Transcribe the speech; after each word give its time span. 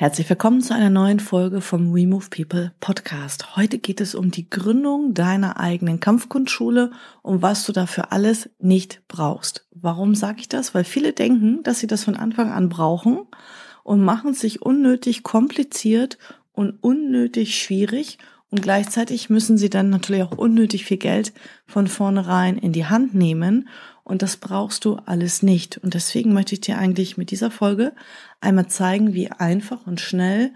Herzlich 0.00 0.30
willkommen 0.30 0.60
zu 0.60 0.72
einer 0.72 0.90
neuen 0.90 1.18
Folge 1.18 1.60
vom 1.60 1.92
We 1.92 2.06
Move 2.06 2.26
People 2.30 2.70
Podcast. 2.78 3.56
Heute 3.56 3.80
geht 3.80 4.00
es 4.00 4.14
um 4.14 4.30
die 4.30 4.48
Gründung 4.48 5.12
deiner 5.12 5.58
eigenen 5.58 5.98
Kampfkunstschule 5.98 6.92
und 7.22 7.42
was 7.42 7.66
du 7.66 7.72
dafür 7.72 8.12
alles 8.12 8.48
nicht 8.60 9.02
brauchst. 9.08 9.66
Warum 9.72 10.14
sage 10.14 10.38
ich 10.38 10.48
das? 10.48 10.72
Weil 10.72 10.84
viele 10.84 11.14
denken, 11.14 11.64
dass 11.64 11.80
sie 11.80 11.88
das 11.88 12.04
von 12.04 12.14
Anfang 12.14 12.52
an 12.52 12.68
brauchen 12.68 13.26
und 13.82 14.00
machen 14.00 14.34
sich 14.34 14.62
unnötig 14.62 15.24
kompliziert 15.24 16.16
und 16.52 16.80
unnötig 16.80 17.60
schwierig 17.60 18.18
und 18.50 18.62
gleichzeitig 18.62 19.28
müssen 19.28 19.58
sie 19.58 19.68
dann 19.68 19.90
natürlich 19.90 20.22
auch 20.22 20.36
unnötig 20.38 20.84
viel 20.84 20.96
Geld 20.96 21.32
von 21.66 21.86
vornherein 21.86 22.56
in 22.56 22.72
die 22.72 22.86
Hand 22.86 23.14
nehmen 23.14 23.68
und 24.08 24.22
das 24.22 24.38
brauchst 24.38 24.86
du 24.86 24.96
alles 25.04 25.42
nicht. 25.42 25.76
Und 25.78 25.92
deswegen 25.92 26.32
möchte 26.32 26.54
ich 26.54 26.62
dir 26.62 26.78
eigentlich 26.78 27.18
mit 27.18 27.30
dieser 27.30 27.50
Folge 27.50 27.92
einmal 28.40 28.66
zeigen, 28.66 29.12
wie 29.12 29.30
einfach 29.30 29.86
und 29.86 30.00
schnell 30.00 30.52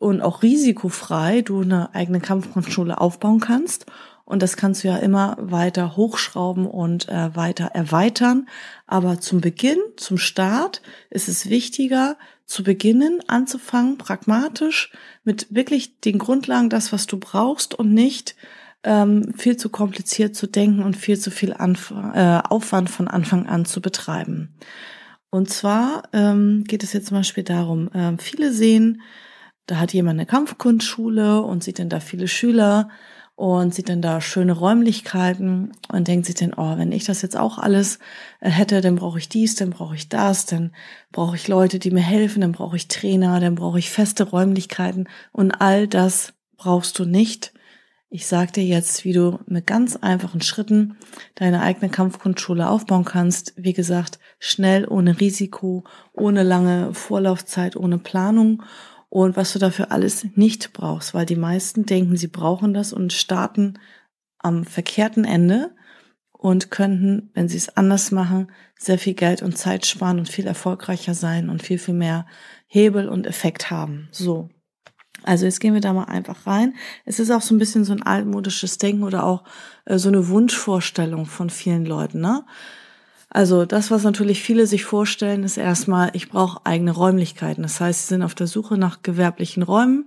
und 0.00 0.20
auch 0.20 0.42
risikofrei 0.42 1.42
du 1.42 1.62
eine 1.62 1.94
eigene 1.94 2.20
Kampfkunstschule 2.20 3.00
aufbauen 3.00 3.38
kannst. 3.38 3.86
Und 4.24 4.42
das 4.42 4.56
kannst 4.56 4.82
du 4.82 4.88
ja 4.88 4.96
immer 4.96 5.36
weiter 5.40 5.96
hochschrauben 5.96 6.66
und 6.66 7.08
äh, 7.08 7.34
weiter 7.36 7.66
erweitern. 7.66 8.48
Aber 8.88 9.20
zum 9.20 9.40
Beginn, 9.40 9.78
zum 9.96 10.18
Start 10.18 10.82
ist 11.08 11.28
es 11.28 11.48
wichtiger, 11.48 12.16
zu 12.48 12.64
beginnen, 12.64 13.20
anzufangen, 13.28 13.98
pragmatisch, 13.98 14.90
mit 15.22 15.54
wirklich 15.54 16.00
den 16.00 16.18
Grundlagen, 16.18 16.70
das, 16.70 16.92
was 16.92 17.06
du 17.06 17.18
brauchst 17.18 17.74
und 17.74 17.92
nicht 17.92 18.36
ähm, 18.84 19.34
viel 19.36 19.58
zu 19.58 19.68
kompliziert 19.68 20.34
zu 20.34 20.46
denken 20.46 20.82
und 20.82 20.96
viel 20.96 21.18
zu 21.18 21.30
viel 21.30 21.52
Anf 21.52 21.92
äh, 21.92 22.40
Aufwand 22.42 22.88
von 22.88 23.06
Anfang 23.06 23.46
an 23.46 23.66
zu 23.66 23.82
betreiben. 23.82 24.54
Und 25.28 25.50
zwar 25.50 26.04
ähm, 26.14 26.64
geht 26.64 26.82
es 26.82 26.94
jetzt 26.94 27.08
zum 27.08 27.18
Beispiel 27.18 27.44
darum, 27.44 27.92
äh, 27.92 28.16
viele 28.16 28.50
sehen, 28.50 29.02
da 29.66 29.76
hat 29.76 29.92
jemand 29.92 30.18
eine 30.18 30.24
Kampfkunstschule 30.24 31.42
und 31.42 31.62
sieht 31.62 31.78
dann 31.78 31.90
da 31.90 32.00
viele 32.00 32.28
Schüler 32.28 32.88
und 33.38 33.72
sieht 33.72 33.88
dann 33.88 34.02
da 34.02 34.20
schöne 34.20 34.50
Räumlichkeiten 34.50 35.70
und 35.92 36.08
denkt 36.08 36.26
sich 36.26 36.34
dann, 36.34 36.54
oh, 36.56 36.76
wenn 36.76 36.90
ich 36.90 37.04
das 37.04 37.22
jetzt 37.22 37.36
auch 37.36 37.58
alles 37.58 38.00
äh, 38.40 38.50
hätte, 38.50 38.80
dann 38.80 38.96
brauche 38.96 39.20
ich 39.20 39.28
dies, 39.28 39.54
dann 39.54 39.70
brauche 39.70 39.94
ich 39.94 40.08
das, 40.08 40.44
dann 40.44 40.72
brauche 41.12 41.36
ich 41.36 41.46
Leute, 41.46 41.78
die 41.78 41.92
mir 41.92 42.00
helfen, 42.00 42.40
dann 42.40 42.50
brauche 42.50 42.74
ich 42.74 42.88
Trainer, 42.88 43.38
dann 43.38 43.54
brauche 43.54 43.78
ich 43.78 43.90
feste 43.90 44.24
Räumlichkeiten 44.24 45.08
und 45.30 45.52
all 45.52 45.86
das 45.86 46.32
brauchst 46.56 46.98
du 46.98 47.04
nicht, 47.04 47.52
ich 48.10 48.26
sage 48.26 48.50
dir 48.50 48.64
jetzt, 48.64 49.04
wie 49.04 49.12
du 49.12 49.38
mit 49.46 49.68
ganz 49.68 49.94
einfachen 49.94 50.40
Schritten 50.40 50.96
deine 51.36 51.60
eigene 51.60 51.90
Kampfkunstschule 51.90 52.68
aufbauen 52.68 53.04
kannst. 53.04 53.52
Wie 53.56 53.74
gesagt, 53.74 54.18
schnell, 54.38 54.88
ohne 54.88 55.20
Risiko, 55.20 55.84
ohne 56.14 56.42
lange 56.42 56.94
Vorlaufzeit, 56.94 57.76
ohne 57.76 57.98
Planung 57.98 58.62
und 59.08 59.36
was 59.36 59.52
du 59.52 59.58
dafür 59.58 59.90
alles 59.90 60.26
nicht 60.34 60.72
brauchst, 60.72 61.14
weil 61.14 61.26
die 61.26 61.36
meisten 61.36 61.86
denken, 61.86 62.16
sie 62.16 62.28
brauchen 62.28 62.74
das 62.74 62.92
und 62.92 63.12
starten 63.12 63.78
am 64.38 64.64
verkehrten 64.64 65.24
Ende 65.24 65.74
und 66.32 66.70
könnten, 66.70 67.30
wenn 67.34 67.48
sie 67.48 67.56
es 67.56 67.76
anders 67.76 68.12
machen, 68.12 68.52
sehr 68.78 68.98
viel 68.98 69.14
Geld 69.14 69.42
und 69.42 69.58
Zeit 69.58 69.86
sparen 69.86 70.18
und 70.18 70.28
viel 70.28 70.46
erfolgreicher 70.46 71.14
sein 71.14 71.50
und 71.50 71.62
viel, 71.62 71.78
viel 71.78 71.94
mehr 71.94 72.26
Hebel 72.66 73.08
und 73.08 73.26
Effekt 73.26 73.70
haben. 73.70 74.08
So. 74.12 74.50
Also 75.24 75.46
jetzt 75.46 75.58
gehen 75.58 75.74
wir 75.74 75.80
da 75.80 75.92
mal 75.92 76.04
einfach 76.04 76.46
rein. 76.46 76.74
Es 77.04 77.18
ist 77.18 77.32
auch 77.32 77.42
so 77.42 77.54
ein 77.54 77.58
bisschen 77.58 77.84
so 77.84 77.92
ein 77.92 78.04
altmodisches 78.04 78.78
Denken 78.78 79.02
oder 79.02 79.24
auch 79.24 79.42
äh, 79.84 79.98
so 79.98 80.08
eine 80.08 80.28
Wunschvorstellung 80.28 81.26
von 81.26 81.50
vielen 81.50 81.84
Leuten. 81.84 82.20
Ne? 82.20 82.44
Also 83.30 83.66
das, 83.66 83.90
was 83.90 84.04
natürlich 84.04 84.42
viele 84.42 84.66
sich 84.66 84.84
vorstellen, 84.84 85.44
ist 85.44 85.58
erstmal, 85.58 86.10
ich 86.14 86.30
brauche 86.30 86.64
eigene 86.64 86.92
Räumlichkeiten. 86.92 87.62
Das 87.62 87.80
heißt, 87.80 88.02
sie 88.02 88.14
sind 88.14 88.22
auf 88.22 88.34
der 88.34 88.46
Suche 88.46 88.78
nach 88.78 89.02
gewerblichen 89.02 89.62
Räumen, 89.62 90.06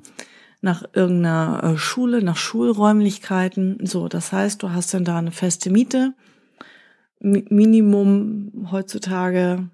nach 0.62 0.84
irgendeiner 0.94 1.62
äh, 1.64 1.78
Schule, 1.78 2.24
nach 2.24 2.38
Schulräumlichkeiten. 2.38 3.86
So, 3.86 4.08
das 4.08 4.32
heißt, 4.32 4.64
du 4.64 4.72
hast 4.72 4.94
dann 4.94 5.06
da 5.06 5.20
eine 5.20 5.32
feste 5.32 5.70
Miete. 5.70 6.14
Minimum 7.20 8.68
heutzutage 8.72 9.70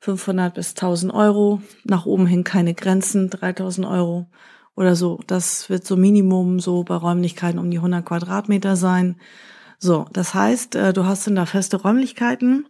500 0.00 0.54
bis 0.54 0.70
1000 0.70 1.12
Euro, 1.12 1.62
nach 1.84 2.04
oben 2.04 2.26
hin 2.26 2.44
keine 2.44 2.74
Grenzen, 2.74 3.30
3000 3.30 3.86
Euro 3.86 4.26
oder 4.76 4.94
so. 4.94 5.20
Das 5.26 5.70
wird 5.70 5.86
so 5.86 5.96
Minimum 5.96 6.60
so 6.60 6.84
bei 6.84 6.94
Räumlichkeiten 6.94 7.58
um 7.58 7.70
die 7.70 7.78
100 7.78 8.04
Quadratmeter 8.04 8.76
sein. 8.76 9.16
So, 9.78 10.06
das 10.12 10.34
heißt, 10.34 10.74
äh, 10.74 10.92
du 10.92 11.04
hast 11.04 11.26
dann 11.26 11.36
da 11.36 11.46
feste 11.46 11.76
Räumlichkeiten. 11.76 12.66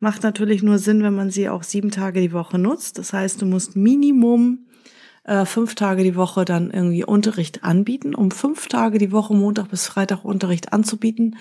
Macht 0.00 0.22
natürlich 0.22 0.62
nur 0.62 0.78
Sinn, 0.78 1.02
wenn 1.02 1.14
man 1.14 1.30
sie 1.30 1.48
auch 1.48 1.62
sieben 1.62 1.90
Tage 1.90 2.20
die 2.20 2.32
Woche 2.32 2.58
nutzt. 2.58 2.98
Das 2.98 3.12
heißt, 3.12 3.40
du 3.40 3.46
musst 3.46 3.76
Minimum 3.76 4.66
äh, 5.24 5.44
fünf 5.44 5.74
Tage 5.74 6.02
die 6.02 6.16
Woche 6.16 6.44
dann 6.44 6.70
irgendwie 6.70 7.04
Unterricht 7.04 7.64
anbieten. 7.64 8.14
Um 8.14 8.30
fünf 8.30 8.68
Tage 8.68 8.98
die 8.98 9.12
Woche, 9.12 9.34
Montag 9.34 9.68
bis 9.68 9.86
Freitag 9.86 10.24
Unterricht 10.24 10.72
anzubieten, 10.72 11.36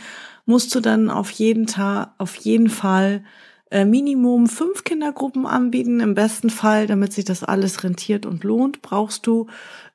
musst 0.46 0.74
du 0.76 0.80
dann 0.80 1.09
auf 1.09 1.30
jeden 1.32 1.68
Tag, 1.68 2.14
auf 2.18 2.36
jeden 2.36 2.70
Fall 2.70 3.24
äh, 3.72 3.86
Minimum 3.86 4.47
fünf 4.47 4.84
Kindergruppen 4.84 5.46
anbieten. 5.46 6.00
Im 6.00 6.16
besten 6.16 6.50
Fall, 6.50 6.88
damit 6.88 7.14
sich 7.14 7.26
das 7.26 7.44
alles 7.44 7.84
rentiert 7.84 8.26
und 8.26 8.44
lohnt, 8.44 8.82
brauchst 8.82 9.28
du 9.28 9.47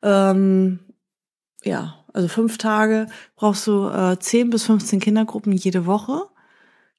ähm, 0.02 0.80
ja 1.64 1.99
also 2.12 2.28
fünf 2.28 2.58
Tage 2.58 3.06
brauchst 3.36 3.66
du 3.66 3.88
äh, 3.88 4.18
10 4.18 4.50
bis 4.50 4.64
15 4.64 5.00
Kindergruppen 5.00 5.52
jede 5.52 5.86
Woche, 5.86 6.26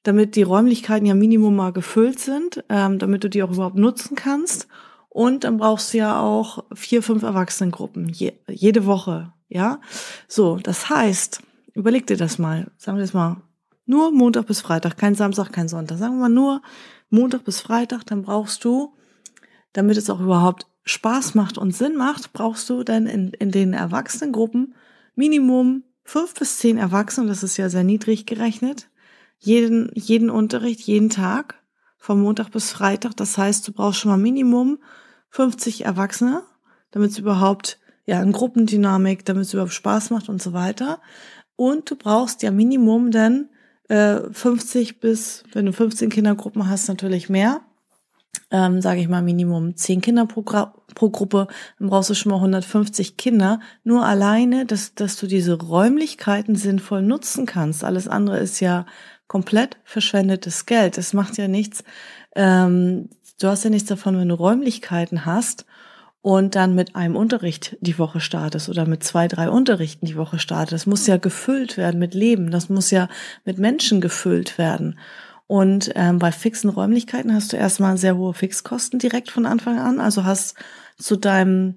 damit 0.02 0.36
die 0.36 0.42
Räumlichkeiten 0.42 1.06
ja 1.06 1.14
Minimum 1.14 1.54
mal 1.54 1.72
gefüllt 1.72 2.18
sind, 2.18 2.64
ähm, 2.68 2.98
damit 2.98 3.24
du 3.24 3.30
die 3.30 3.42
auch 3.42 3.52
überhaupt 3.52 3.76
nutzen 3.76 4.16
kannst. 4.16 4.68
Und 5.08 5.44
dann 5.44 5.58
brauchst 5.58 5.92
du 5.92 5.98
ja 5.98 6.20
auch 6.20 6.64
vier, 6.74 7.02
fünf 7.02 7.22
Erwachsenengruppen 7.22 8.08
je, 8.08 8.32
jede 8.48 8.86
Woche, 8.86 9.32
ja. 9.48 9.80
So, 10.26 10.56
das 10.56 10.88
heißt, 10.88 11.42
überleg 11.74 12.06
dir 12.06 12.16
das 12.16 12.38
mal. 12.38 12.70
Sagen 12.78 12.96
wir 12.96 13.02
das 13.02 13.12
mal 13.12 13.42
nur 13.84 14.12
Montag 14.12 14.46
bis 14.46 14.60
Freitag, 14.60 14.96
kein 14.96 15.14
Samstag, 15.14 15.52
kein 15.52 15.68
Sonntag. 15.68 15.98
Sagen 15.98 16.14
wir 16.14 16.22
mal 16.22 16.28
nur 16.28 16.62
Montag 17.10 17.44
bis 17.44 17.60
Freitag, 17.60 18.06
dann 18.06 18.22
brauchst 18.22 18.64
du, 18.64 18.94
damit 19.72 19.96
es 19.96 20.08
auch 20.08 20.20
überhaupt 20.20 20.66
Spaß 20.84 21.34
macht 21.34 21.58
und 21.58 21.74
Sinn 21.76 21.96
macht, 21.96 22.32
brauchst 22.32 22.68
du 22.70 22.84
dann 22.84 23.06
in, 23.06 23.32
in 23.34 23.50
den 23.50 23.72
Erwachsenengruppen 23.72 24.74
Minimum 25.14 25.84
fünf 26.04 26.34
bis 26.34 26.58
zehn 26.58 26.78
Erwachsene, 26.78 27.28
das 27.28 27.42
ist 27.42 27.56
ja 27.56 27.68
sehr 27.68 27.84
niedrig 27.84 28.26
gerechnet, 28.26 28.88
jeden, 29.38 29.90
jeden 29.94 30.30
Unterricht, 30.30 30.80
jeden 30.80 31.10
Tag, 31.10 31.62
vom 31.98 32.20
Montag 32.20 32.50
bis 32.50 32.72
Freitag. 32.72 33.16
Das 33.16 33.38
heißt, 33.38 33.66
du 33.66 33.72
brauchst 33.72 34.00
schon 34.00 34.10
mal 34.10 34.16
Minimum 34.16 34.78
50 35.30 35.84
Erwachsene, 35.84 36.42
damit 36.90 37.12
es 37.12 37.18
überhaupt, 37.18 37.78
ja, 38.06 38.20
eine 38.20 38.32
Gruppendynamik, 38.32 39.24
damit 39.24 39.44
es 39.44 39.54
überhaupt 39.54 39.72
Spaß 39.72 40.10
macht 40.10 40.28
und 40.28 40.42
so 40.42 40.52
weiter. 40.52 41.00
Und 41.56 41.90
du 41.90 41.96
brauchst 41.96 42.42
ja 42.42 42.50
Minimum 42.50 43.10
dann 43.12 43.48
50 43.88 44.90
äh, 44.90 44.92
bis, 45.00 45.44
wenn 45.52 45.66
du 45.66 45.72
15 45.72 46.10
Kindergruppen 46.10 46.68
hast, 46.68 46.88
natürlich 46.88 47.28
mehr. 47.28 47.60
Ähm, 48.54 48.82
sage 48.82 49.00
ich 49.00 49.08
mal 49.08 49.22
Minimum 49.22 49.76
10 49.76 50.02
Kinder 50.02 50.26
pro, 50.26 50.42
pro 50.42 51.10
Gruppe, 51.10 51.48
dann 51.78 51.88
brauchst 51.88 52.10
du 52.10 52.14
schon 52.14 52.30
mal 52.30 52.36
150 52.36 53.16
Kinder. 53.16 53.60
Nur 53.82 54.04
alleine, 54.04 54.66
dass, 54.66 54.94
dass 54.94 55.16
du 55.16 55.26
diese 55.26 55.54
Räumlichkeiten 55.54 56.54
sinnvoll 56.54 57.00
nutzen 57.02 57.46
kannst. 57.46 57.82
Alles 57.82 58.08
andere 58.08 58.38
ist 58.38 58.60
ja 58.60 58.84
komplett 59.26 59.78
verschwendetes 59.84 60.66
Geld. 60.66 60.98
Das 60.98 61.14
macht 61.14 61.38
ja 61.38 61.48
nichts. 61.48 61.82
Ähm, 62.36 63.08
du 63.40 63.48
hast 63.48 63.64
ja 63.64 63.70
nichts 63.70 63.88
davon, 63.88 64.18
wenn 64.18 64.28
du 64.28 64.34
Räumlichkeiten 64.34 65.24
hast 65.24 65.64
und 66.22 66.54
dann 66.54 66.74
mit 66.74 66.94
einem 66.94 67.16
Unterricht 67.16 67.76
die 67.80 67.98
Woche 67.98 68.20
startest 68.20 68.68
oder 68.68 68.86
mit 68.86 69.02
zwei, 69.02 69.28
drei 69.28 69.50
Unterrichten 69.50 70.06
die 70.06 70.16
Woche 70.16 70.38
startest. 70.38 70.72
Das 70.72 70.86
muss 70.86 71.06
ja 71.06 71.16
gefüllt 71.16 71.76
werden 71.76 71.98
mit 71.98 72.14
Leben, 72.14 72.50
das 72.50 72.68
muss 72.68 72.90
ja 72.90 73.08
mit 73.44 73.58
Menschen 73.58 74.00
gefüllt 74.00 74.56
werden. 74.56 74.98
Und 75.52 75.92
ähm, 75.96 76.18
bei 76.18 76.32
fixen 76.32 76.70
Räumlichkeiten 76.70 77.34
hast 77.34 77.52
du 77.52 77.58
erstmal 77.58 77.98
sehr 77.98 78.16
hohe 78.16 78.32
Fixkosten 78.32 78.98
direkt 78.98 79.30
von 79.30 79.44
Anfang 79.44 79.78
an. 79.78 80.00
Also 80.00 80.24
hast 80.24 80.54
zu 80.96 81.14
deinem 81.14 81.74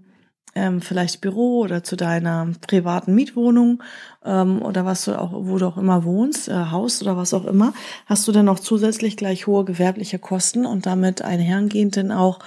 ähm, 0.55 0.79
vielleicht 0.79 1.19
Büro 1.19 1.59
oder 1.59 1.83
zu 1.83 1.97
deiner 1.97 2.47
privaten 2.65 3.13
Mietwohnung 3.13 3.83
ähm, 4.23 4.61
oder 4.61 4.85
was 4.85 5.03
du 5.03 5.19
auch, 5.19 5.33
wo 5.33 5.57
du 5.57 5.65
auch 5.65 5.77
immer 5.77 6.05
wohnst, 6.05 6.47
äh, 6.47 6.53
Haus 6.53 7.01
oder 7.01 7.17
was 7.17 7.33
auch 7.33 7.43
immer, 7.43 7.73
hast 8.05 8.25
du 8.29 8.31
dann 8.31 8.47
auch 8.47 8.61
zusätzlich 8.61 9.17
gleich 9.17 9.45
hohe 9.45 9.65
gewerbliche 9.65 10.19
Kosten 10.19 10.65
und 10.65 10.85
damit 10.85 11.21
einhergehend 11.21 11.97
dann 11.97 12.13
auch 12.13 12.39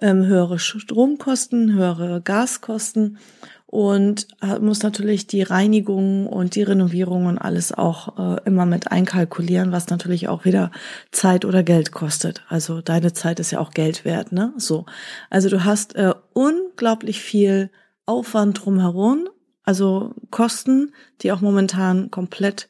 ähm, 0.00 0.24
höhere 0.24 0.60
Stromkosten, 0.60 1.72
höhere 1.72 2.20
Gaskosten 2.20 3.18
und 3.66 4.28
muss 4.60 4.82
natürlich 4.82 5.26
die 5.26 5.42
Reinigung 5.42 6.26
und 6.28 6.54
die 6.54 6.62
Renovierung 6.62 7.26
und 7.26 7.38
alles 7.38 7.72
auch 7.72 8.16
äh, 8.18 8.40
immer 8.44 8.64
mit 8.64 8.92
einkalkulieren, 8.92 9.72
was 9.72 9.88
natürlich 9.88 10.28
auch 10.28 10.44
wieder 10.44 10.70
Zeit 11.10 11.44
oder 11.44 11.62
Geld 11.62 11.90
kostet. 11.90 12.42
Also 12.48 12.80
deine 12.80 13.12
Zeit 13.12 13.40
ist 13.40 13.50
ja 13.50 13.58
auch 13.58 13.72
Geld 13.72 14.04
wert, 14.04 14.30
ne? 14.30 14.52
So. 14.56 14.86
Also 15.30 15.48
du 15.48 15.64
hast 15.64 15.96
äh, 15.96 16.14
unglaublich 16.32 17.20
viel 17.20 17.70
Aufwand 18.06 18.64
drumherum, 18.64 19.28
also 19.64 20.14
Kosten, 20.30 20.92
die 21.22 21.32
auch 21.32 21.40
momentan 21.40 22.12
komplett 22.12 22.68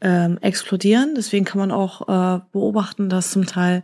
ähm, 0.00 0.38
explodieren. 0.40 1.14
Deswegen 1.14 1.44
kann 1.44 1.58
man 1.58 1.70
auch 1.70 2.08
äh, 2.08 2.40
beobachten, 2.52 3.10
dass 3.10 3.32
zum 3.32 3.44
Teil 3.46 3.78
äh, 3.78 3.82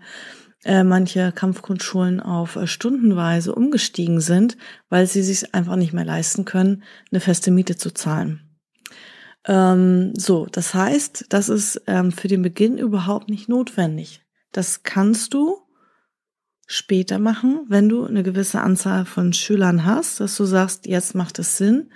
manche 0.82 1.32
Kampfkundschulen 1.32 2.20
auf 2.20 2.56
äh, 2.56 2.66
stundenweise 2.66 3.54
umgestiegen 3.54 4.20
sind, 4.20 4.56
weil 4.88 5.06
sie 5.06 5.22
sich 5.22 5.54
einfach 5.54 5.76
nicht 5.76 5.92
mehr 5.92 6.04
leisten 6.04 6.44
können, 6.44 6.82
eine 7.10 7.20
feste 7.20 7.50
Miete 7.50 7.76
zu 7.76 7.92
zahlen. 7.92 8.40
Ähm, 9.46 10.12
so, 10.16 10.46
das 10.50 10.74
heißt, 10.74 11.26
das 11.28 11.48
ist 11.48 11.82
ähm, 11.86 12.12
für 12.12 12.28
den 12.28 12.42
Beginn 12.42 12.78
überhaupt 12.78 13.28
nicht 13.28 13.48
notwendig. 13.48 14.22
Das 14.52 14.82
kannst 14.82 15.34
du 15.34 15.58
später 16.66 17.18
machen, 17.18 17.66
wenn 17.68 17.88
du 17.88 18.04
eine 18.04 18.22
gewisse 18.22 18.60
Anzahl 18.60 19.04
von 19.04 19.32
Schülern 19.34 19.84
hast, 19.84 20.20
dass 20.20 20.36
du 20.36 20.44
sagst, 20.44 20.86
jetzt 20.86 21.14
macht 21.14 21.38
es 21.38 21.58
Sinn. 21.58 21.90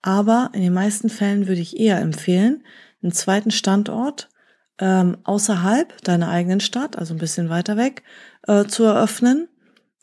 Aber 0.00 0.50
in 0.54 0.62
den 0.62 0.72
meisten 0.72 1.10
Fällen 1.10 1.46
würde 1.46 1.60
ich 1.60 1.78
eher 1.78 2.00
empfehlen, 2.00 2.64
einen 3.02 3.12
zweiten 3.12 3.50
Standort 3.50 4.30
ähm, 4.78 5.18
außerhalb 5.24 6.02
deiner 6.02 6.28
eigenen 6.28 6.60
Stadt, 6.60 6.96
also 6.98 7.14
ein 7.14 7.18
bisschen 7.18 7.48
weiter 7.48 7.76
weg, 7.76 8.02
äh, 8.46 8.64
zu 8.64 8.84
eröffnen 8.84 9.48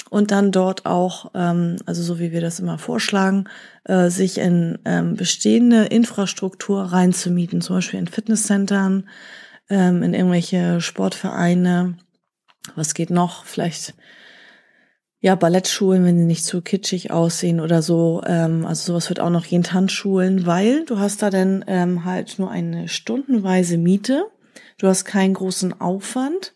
und 0.09 0.31
dann 0.31 0.51
dort 0.51 0.85
auch, 0.85 1.31
ähm, 1.35 1.77
also 1.85 2.03
so 2.03 2.19
wie 2.19 2.31
wir 2.31 2.41
das 2.41 2.59
immer 2.59 2.77
vorschlagen, 2.77 3.45
äh, 3.85 4.09
sich 4.09 4.38
in 4.38 4.79
ähm, 4.85 5.15
bestehende 5.15 5.85
Infrastruktur 5.85 6.83
reinzumieten, 6.83 7.62
zum 7.62 7.77
Beispiel 7.77 8.00
in 8.00 8.07
Fitnesscentern, 8.07 9.09
ähm, 9.69 10.03
in 10.03 10.13
irgendwelche 10.13 10.81
Sportvereine. 10.81 11.97
Was 12.75 12.94
geht 12.94 13.09
noch? 13.09 13.45
Vielleicht 13.45 13.94
ja, 15.23 15.35
Ballettschulen, 15.35 16.03
wenn 16.03 16.18
sie 16.18 16.25
nicht 16.25 16.44
zu 16.44 16.62
kitschig 16.62 17.12
aussehen 17.12 17.59
oder 17.59 17.83
so. 17.83 18.23
Ähm, 18.25 18.65
also 18.65 18.94
sowas 18.94 19.07
wird 19.07 19.19
auch 19.19 19.29
noch 19.29 19.45
jeden 19.45 19.63
Tanzschulen, 19.63 20.47
weil 20.47 20.83
du 20.85 20.97
hast 20.97 21.21
da 21.21 21.29
dann 21.29 21.63
ähm, 21.68 22.06
halt 22.06 22.39
nur 22.39 22.50
eine 22.50 22.88
stundenweise 22.88 23.77
Miete 23.77 24.25
du 24.77 24.88
hast 24.88 25.06
keinen 25.06 25.33
großen 25.33 25.79
Aufwand 25.79 26.53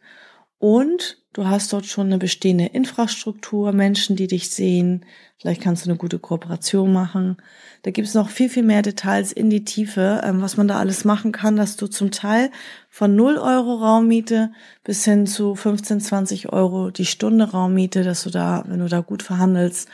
und 0.57 1.17
du 1.33 1.47
hast 1.47 1.73
dort 1.73 1.85
schon 1.85 2.07
eine 2.07 2.17
bestehende 2.17 2.65
Infrastruktur, 2.65 3.71
Menschen, 3.71 4.15
die 4.15 4.27
dich 4.27 4.49
sehen. 4.49 5.05
Vielleicht 5.37 5.61
kannst 5.61 5.85
du 5.85 5.89
eine 5.89 5.97
gute 5.97 6.17
Kooperation 6.17 6.93
machen. 6.93 7.37
Da 7.83 7.91
gibt 7.91 8.07
es 8.07 8.13
noch 8.13 8.29
viel, 8.29 8.49
viel 8.49 8.63
mehr 8.63 8.81
Details 8.81 9.31
in 9.31 9.49
die 9.49 9.65
Tiefe, 9.65 10.21
ähm, 10.23 10.41
was 10.41 10.57
man 10.57 10.67
da 10.67 10.79
alles 10.79 11.05
machen 11.05 11.31
kann, 11.31 11.55
dass 11.55 11.75
du 11.75 11.87
zum 11.87 12.09
Teil 12.09 12.49
von 12.89 13.15
0 13.15 13.37
Euro 13.37 13.75
Raummiete 13.75 14.51
bis 14.83 15.03
hin 15.03 15.27
zu 15.27 15.55
15, 15.55 15.99
20 15.99 16.53
Euro 16.53 16.89
die 16.89 17.05
Stunde 17.05 17.51
Raummiete, 17.51 18.03
dass 18.03 18.23
du 18.23 18.29
da, 18.29 18.63
wenn 18.67 18.79
du 18.79 18.87
da 18.87 19.01
gut 19.01 19.21
verhandelst, 19.21 19.89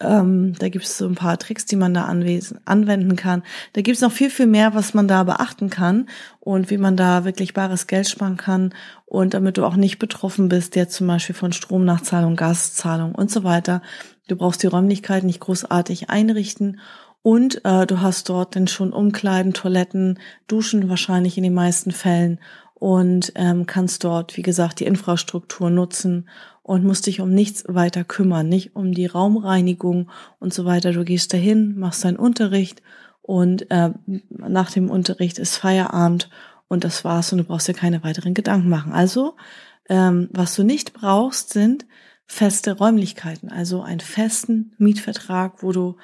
ähm, 0.00 0.54
da 0.58 0.68
gibt 0.68 0.84
es 0.84 0.98
so 0.98 1.06
ein 1.06 1.14
paar 1.14 1.38
Tricks, 1.38 1.64
die 1.64 1.76
man 1.76 1.94
da 1.94 2.04
anwenden 2.04 3.16
kann. 3.16 3.42
Da 3.72 3.80
gibt 3.80 3.96
es 3.96 4.02
noch 4.02 4.12
viel, 4.12 4.28
viel 4.28 4.46
mehr, 4.46 4.74
was 4.74 4.92
man 4.92 5.08
da 5.08 5.24
beachten 5.24 5.70
kann 5.70 6.08
und 6.40 6.70
wie 6.70 6.76
man 6.76 6.96
da 6.96 7.24
wirklich 7.24 7.54
bares 7.54 7.86
Geld 7.86 8.08
sparen 8.08 8.36
kann 8.36 8.74
und 9.06 9.32
damit 9.32 9.56
du 9.56 9.64
auch 9.64 9.76
nicht 9.76 9.98
betroffen 9.98 10.48
bist, 10.48 10.76
jetzt 10.76 10.96
zum 10.96 11.06
Beispiel 11.06 11.34
von 11.34 11.52
Stromnachzahlung, 11.52 12.36
Gaszahlung 12.36 13.14
und 13.14 13.30
so 13.30 13.42
weiter. 13.42 13.80
Du 14.28 14.36
brauchst 14.36 14.62
die 14.62 14.66
Räumlichkeit 14.66 15.24
nicht 15.24 15.40
großartig 15.40 16.10
einrichten 16.10 16.78
und 17.22 17.64
äh, 17.64 17.86
du 17.86 18.00
hast 18.02 18.28
dort 18.28 18.54
dann 18.54 18.68
schon 18.68 18.92
Umkleiden, 18.92 19.54
Toiletten, 19.54 20.18
Duschen 20.46 20.90
wahrscheinlich 20.90 21.38
in 21.38 21.42
den 21.42 21.54
meisten 21.54 21.90
Fällen 21.90 22.38
und 22.78 23.32
ähm, 23.36 23.66
kannst 23.66 24.04
dort, 24.04 24.36
wie 24.36 24.42
gesagt, 24.42 24.80
die 24.80 24.84
Infrastruktur 24.84 25.70
nutzen 25.70 26.28
und 26.62 26.84
musst 26.84 27.06
dich 27.06 27.20
um 27.20 27.32
nichts 27.32 27.64
weiter 27.68 28.04
kümmern, 28.04 28.48
nicht 28.48 28.76
um 28.76 28.92
die 28.92 29.06
Raumreinigung 29.06 30.10
und 30.40 30.52
so 30.52 30.66
weiter. 30.66 30.92
Du 30.92 31.04
gehst 31.04 31.32
dahin, 31.32 31.78
machst 31.78 32.04
deinen 32.04 32.18
Unterricht 32.18 32.82
und 33.22 33.70
äh, 33.70 33.90
nach 34.28 34.70
dem 34.70 34.90
Unterricht 34.90 35.38
ist 35.38 35.56
Feierabend 35.56 36.28
und 36.68 36.84
das 36.84 37.02
war's 37.02 37.32
und 37.32 37.38
du 37.38 37.44
brauchst 37.44 37.66
dir 37.66 37.74
keine 37.74 38.04
weiteren 38.04 38.34
Gedanken 38.34 38.68
machen. 38.68 38.92
Also, 38.92 39.36
ähm, 39.88 40.28
was 40.32 40.54
du 40.54 40.62
nicht 40.62 40.92
brauchst, 40.92 41.50
sind 41.54 41.86
feste 42.26 42.72
Räumlichkeiten, 42.72 43.50
also 43.50 43.82
einen 43.82 44.00
festen 44.00 44.74
Mietvertrag, 44.76 45.62
wo 45.62 45.72
du 45.72 45.96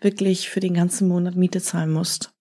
wirklich 0.00 0.48
für 0.48 0.60
den 0.60 0.74
ganzen 0.74 1.08
Monat 1.08 1.34
Miete 1.34 1.60
zahlen 1.60 1.90
musst. 1.90 2.32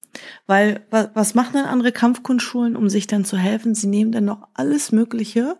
Weil 0.47 0.85
was 0.89 1.35
machen 1.35 1.53
denn 1.53 1.65
andere 1.65 1.91
Kampfkunstschulen, 1.91 2.75
um 2.75 2.89
sich 2.89 3.07
dann 3.07 3.25
zu 3.25 3.37
helfen? 3.37 3.75
Sie 3.75 3.87
nehmen 3.87 4.11
dann 4.11 4.25
noch 4.25 4.47
alles 4.53 4.91
Mögliche 4.91 5.57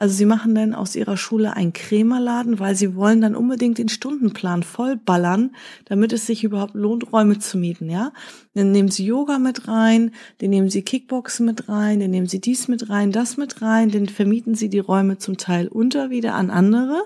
also 0.00 0.14
sie 0.14 0.26
machen 0.26 0.54
dann 0.54 0.76
aus 0.76 0.94
ihrer 0.94 1.16
Schule 1.16 1.54
einen 1.54 1.72
Krämerladen, 1.72 2.60
weil 2.60 2.76
sie 2.76 2.94
wollen 2.94 3.20
dann 3.20 3.34
unbedingt 3.34 3.78
den 3.78 3.88
Stundenplan 3.88 4.62
vollballern, 4.62 5.56
damit 5.86 6.12
es 6.12 6.24
sich 6.24 6.44
überhaupt 6.44 6.74
lohnt, 6.74 7.12
Räume 7.12 7.40
zu 7.40 7.58
mieten, 7.58 7.90
ja. 7.90 8.12
Dann 8.54 8.70
nehmen 8.70 8.92
sie 8.92 9.04
Yoga 9.04 9.40
mit 9.40 9.66
rein, 9.66 10.12
dann 10.38 10.50
nehmen 10.50 10.70
sie 10.70 10.82
Kickboxen 10.82 11.44
mit 11.44 11.68
rein, 11.68 11.98
dann 11.98 12.12
nehmen 12.12 12.28
sie 12.28 12.40
dies 12.40 12.68
mit 12.68 12.88
rein, 12.88 13.10
das 13.10 13.36
mit 13.36 13.60
rein, 13.60 13.90
dann 13.90 14.08
vermieten 14.08 14.54
sie 14.54 14.68
die 14.68 14.78
Räume 14.78 15.18
zum 15.18 15.36
Teil 15.36 15.66
unter 15.66 16.10
wieder 16.10 16.36
an 16.36 16.50
andere, 16.50 17.02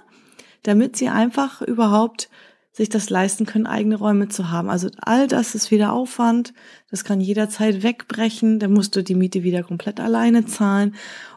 damit 0.63 0.95
sie 0.95 1.09
einfach 1.09 1.63
überhaupt 1.63 2.29
sich 2.73 2.89
das 2.89 3.11
leisten 3.11 3.45
können, 3.45 3.67
eigene 3.67 3.97
Räume 3.97 4.29
zu 4.29 4.51
haben. 4.51 4.71
Also 4.71 4.89
all 4.99 5.29
das 5.29 5.55
ist 5.55 5.71
wieder 5.71 5.93
Aufwand, 5.93 6.55
das 6.91 7.05
kann 7.05 7.21
jederzeit 7.21 7.83
wegbrechen, 7.83 8.59
dann 8.59 8.73
musst 8.73 8.97
du 8.97 9.03
die 9.03 9.15
Miete 9.15 9.43
wieder 9.43 9.63
komplett 9.63 10.01
alleine 10.01 10.47
zahlen 10.47 10.95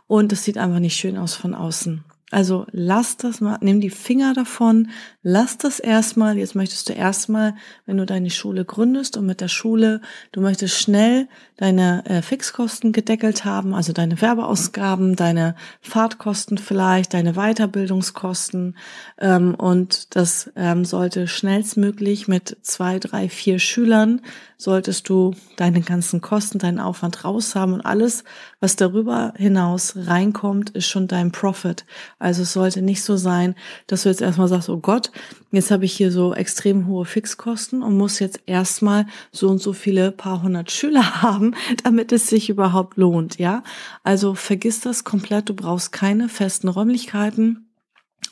und 0.07 0.31
es 0.31 0.43
sieht 0.43 0.57
einfach 0.57 0.79
nicht 0.79 0.95
schön 0.95 1.17
aus 1.17 1.35
von 1.35 1.53
außen. 1.53 2.03
Also 2.35 2.65
lass 2.73 3.15
das 3.15 3.39
mal, 3.39 3.57
nimm 3.61 3.79
die 3.79 3.89
Finger 3.89 4.33
davon, 4.33 4.89
lass 5.23 5.57
das 5.57 5.79
erstmal. 5.79 6.37
Jetzt 6.37 6.53
möchtest 6.53 6.89
du 6.89 6.93
erstmal, 6.93 7.55
wenn 7.85 7.95
du 7.95 8.05
deine 8.05 8.29
Schule 8.29 8.65
gründest 8.65 9.15
und 9.15 9.25
mit 9.25 9.39
der 9.39 9.47
Schule, 9.47 10.01
du 10.33 10.41
möchtest 10.41 10.77
schnell 10.77 11.29
deine 11.55 12.05
äh, 12.05 12.21
Fixkosten 12.21 12.91
gedeckelt 12.91 13.45
haben, 13.45 13.73
also 13.73 13.93
deine 13.93 14.19
Werbeausgaben, 14.19 15.15
deine 15.15 15.55
Fahrtkosten 15.79 16.57
vielleicht, 16.57 17.13
deine 17.13 17.35
Weiterbildungskosten. 17.35 18.75
Ähm, 19.17 19.55
und 19.55 20.13
das 20.17 20.51
ähm, 20.57 20.83
sollte 20.83 21.29
schnellstmöglich 21.29 22.27
mit 22.27 22.57
zwei, 22.63 22.99
drei, 22.99 23.29
vier 23.29 23.59
Schülern 23.59 24.19
solltest 24.57 25.09
du 25.09 25.33
deine 25.57 25.81
ganzen 25.81 26.21
Kosten, 26.21 26.59
deinen 26.59 26.80
Aufwand 26.80 27.23
raus 27.23 27.56
haben 27.56 27.73
und 27.73 27.81
alles, 27.81 28.23
was 28.59 28.75
darüber 28.75 29.33
hinaus 29.37 29.95
reinkommt, 29.95 30.69
ist 30.71 30.87
schon 30.87 31.07
dein 31.07 31.31
Profit. 31.31 31.85
Also 32.25 32.41
es 32.41 32.53
sollte 32.53 32.81
nicht 32.81 33.03
so 33.03 33.17
sein, 33.17 33.53
dass 33.85 34.01
du 34.01 34.09
jetzt 34.09 34.19
erstmal 34.19 34.47
sagst, 34.47 34.67
oh 34.69 34.79
Gott, 34.79 35.11
jetzt 35.51 35.69
habe 35.69 35.85
ich 35.85 35.94
hier 35.94 36.11
so 36.11 36.33
extrem 36.33 36.87
hohe 36.87 37.05
Fixkosten 37.05 37.83
und 37.83 37.95
muss 37.95 38.17
jetzt 38.17 38.39
erstmal 38.47 39.05
so 39.31 39.47
und 39.47 39.61
so 39.61 39.73
viele 39.73 40.11
paar 40.11 40.41
hundert 40.41 40.71
Schüler 40.71 41.21
haben, 41.21 41.53
damit 41.83 42.11
es 42.11 42.27
sich 42.27 42.49
überhaupt 42.49 42.97
lohnt, 42.97 43.37
ja? 43.37 43.61
Also 44.03 44.33
vergiss 44.33 44.79
das 44.79 45.03
komplett, 45.03 45.49
du 45.49 45.53
brauchst 45.53 45.91
keine 45.91 46.27
festen 46.27 46.67
Räumlichkeiten 46.67 47.65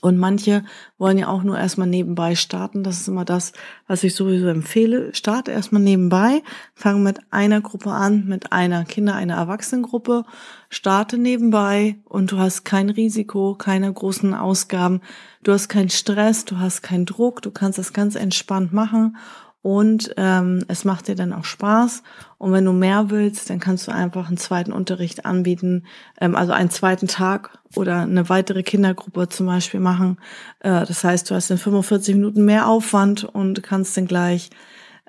und 0.03 0.17
manche 0.17 0.65
wollen 0.97 1.17
ja 1.17 1.29
auch 1.29 1.43
nur 1.43 1.57
erstmal 1.57 1.87
nebenbei 1.87 2.35
starten. 2.35 2.83
Das 2.83 2.99
ist 2.99 3.07
immer 3.07 3.23
das, 3.23 3.53
was 3.87 4.03
ich 4.03 4.15
sowieso 4.15 4.47
empfehle. 4.47 5.15
Starte 5.15 5.51
erstmal 5.51 5.81
nebenbei. 5.81 6.43
Fang 6.73 7.03
mit 7.03 7.21
einer 7.31 7.61
Gruppe 7.61 7.91
an, 7.91 8.25
mit 8.25 8.51
einer 8.51 8.83
Kinder-, 8.83 9.15
einer 9.15 9.35
Erwachsenengruppe. 9.35 10.25
Starte 10.69 11.17
nebenbei 11.17 11.99
und 12.03 12.33
du 12.33 12.37
hast 12.37 12.65
kein 12.65 12.89
Risiko, 12.89 13.55
keine 13.55 13.93
großen 13.93 14.33
Ausgaben. 14.33 14.99
Du 15.41 15.53
hast 15.53 15.69
keinen 15.69 15.89
Stress, 15.89 16.43
du 16.43 16.59
hast 16.59 16.81
keinen 16.81 17.05
Druck. 17.05 17.41
Du 17.41 17.51
kannst 17.51 17.77
das 17.77 17.93
ganz 17.93 18.15
entspannt 18.15 18.73
machen 18.73 19.15
und 19.63 20.13
ähm, 20.17 20.65
es 20.67 20.83
macht 20.83 21.07
dir 21.07 21.15
dann 21.15 21.31
auch 21.31 21.45
Spaß. 21.45 22.03
Und 22.37 22.51
wenn 22.51 22.65
du 22.65 22.73
mehr 22.73 23.09
willst, 23.09 23.49
dann 23.49 23.61
kannst 23.61 23.87
du 23.87 23.93
einfach 23.93 24.27
einen 24.27 24.35
zweiten 24.35 24.73
Unterricht 24.73 25.25
anbieten, 25.25 25.85
ähm, 26.19 26.35
also 26.35 26.51
einen 26.51 26.69
zweiten 26.69 27.07
Tag 27.07 27.59
oder 27.75 28.01
eine 28.01 28.29
weitere 28.29 28.63
Kindergruppe 28.63 29.29
zum 29.29 29.45
Beispiel 29.45 29.79
machen. 29.79 30.19
Äh, 30.59 30.85
das 30.85 31.03
heißt, 31.03 31.29
du 31.29 31.35
hast 31.35 31.51
in 31.51 31.57
45 31.57 32.15
Minuten 32.15 32.45
mehr 32.45 32.67
Aufwand 32.67 33.23
und 33.23 33.63
kannst 33.63 33.97
dann 33.97 34.07
gleich, 34.07 34.49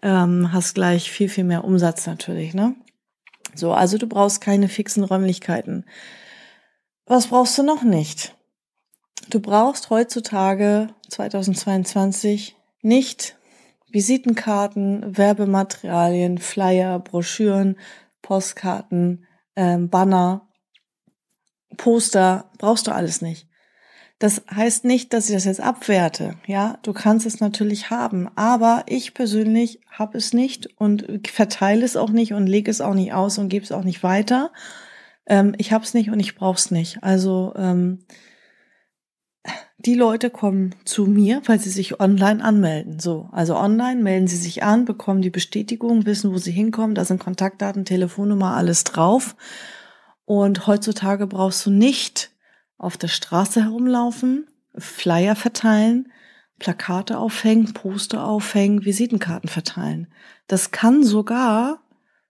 ähm, 0.03 0.53
hast 0.53 0.75
gleich 0.75 1.11
viel, 1.11 1.29
viel 1.29 1.45
mehr 1.45 1.65
Umsatz 1.65 2.07
natürlich. 2.07 2.55
Ne? 2.55 2.75
So, 3.55 3.73
also 3.73 3.99
du 3.99 4.07
brauchst 4.07 4.41
keine 4.41 4.69
fixen 4.69 5.05
Räumlichkeiten. 5.05 5.85
Was 7.07 7.29
brauchst 7.29 7.59
du 7.59 7.63
noch 7.63 7.83
nicht? 7.83 8.35
Du 9.31 9.41
brauchst 9.41 9.91
heutzutage 9.91 10.89
2022 11.09 12.57
nicht 12.83 13.37
Visitenkarten, 13.91 15.17
Werbematerialien, 15.17 16.39
Flyer, 16.39 16.99
Broschüren, 16.99 17.79
Postkarten, 18.23 19.27
ähm, 19.55 19.89
Banner, 19.89 20.49
Poster, 21.77 22.51
brauchst 22.59 22.87
du 22.87 22.93
alles 22.93 23.23
nicht. 23.23 23.49
Das 24.19 24.43
heißt 24.51 24.85
nicht, 24.85 25.13
dass 25.13 25.29
ich 25.29 25.35
das 25.35 25.45
jetzt 25.45 25.61
abwerte. 25.61 26.37
Ja, 26.47 26.79
du 26.83 26.93
kannst 26.93 27.27
es 27.27 27.41
natürlich 27.41 27.91
haben, 27.91 28.29
aber 28.37 28.85
ich 28.87 29.13
persönlich 29.13 29.81
habe 29.91 30.17
es 30.17 30.33
nicht 30.33 30.69
und 30.79 31.05
verteile 31.29 31.85
es 31.85 31.97
auch 31.97 32.11
nicht 32.11 32.33
und 32.33 32.47
lege 32.47 32.71
es 32.71 32.81
auch 32.81 32.95
nicht 32.95 33.13
aus 33.13 33.39
und 33.39 33.49
gebe 33.49 33.65
es 33.65 33.73
auch 33.73 33.85
nicht 33.85 34.03
weiter. 34.03 34.53
Ähm, 35.27 35.55
ich 35.59 35.73
habe 35.73 35.85
es 35.85 35.95
nicht 35.95 36.11
und 36.11 36.21
ich 36.21 36.37
brauche 36.37 36.59
es 36.59 36.71
nicht. 36.71 37.03
Also 37.03 37.53
ähm, 37.57 38.05
die 39.79 39.95
Leute 39.95 40.31
kommen 40.31 40.75
zu 40.85 41.07
mir, 41.07 41.43
weil 41.47 41.61
sie 41.61 41.71
sich 41.71 42.01
online 42.01 42.43
anmelden. 42.43 43.01
So, 43.01 43.29
also 43.33 43.57
online 43.57 44.03
melden 44.03 44.29
sie 44.29 44.37
sich 44.37 44.63
an, 44.63 44.85
bekommen 44.85 45.21
die 45.21 45.31
Bestätigung, 45.31 46.07
wissen, 46.07 46.33
wo 46.33 46.39
sie 46.39 46.53
hinkommen. 46.53 46.95
Da 46.95 47.05
sind 47.05 47.21
Kontaktdaten, 47.21 47.85
Telefonnummer, 47.85 48.57
alles 48.57 48.85
drauf. 48.85 49.37
Und 50.25 50.67
heutzutage 50.67 51.27
brauchst 51.27 51.65
du 51.67 51.71
nicht 51.71 52.31
auf 52.79 52.97
der 52.97 53.09
Straße 53.09 53.63
herumlaufen, 53.63 54.47
Flyer 54.77 55.37
verteilen, 55.37 56.11
Plakate 56.59 57.19
aufhängen, 57.19 57.73
Poster 57.75 58.27
aufhängen, 58.27 58.85
Visitenkarten 58.85 59.49
verteilen. 59.49 60.09
Das 60.47 60.71
kann 60.71 61.05
sogar, 61.05 61.83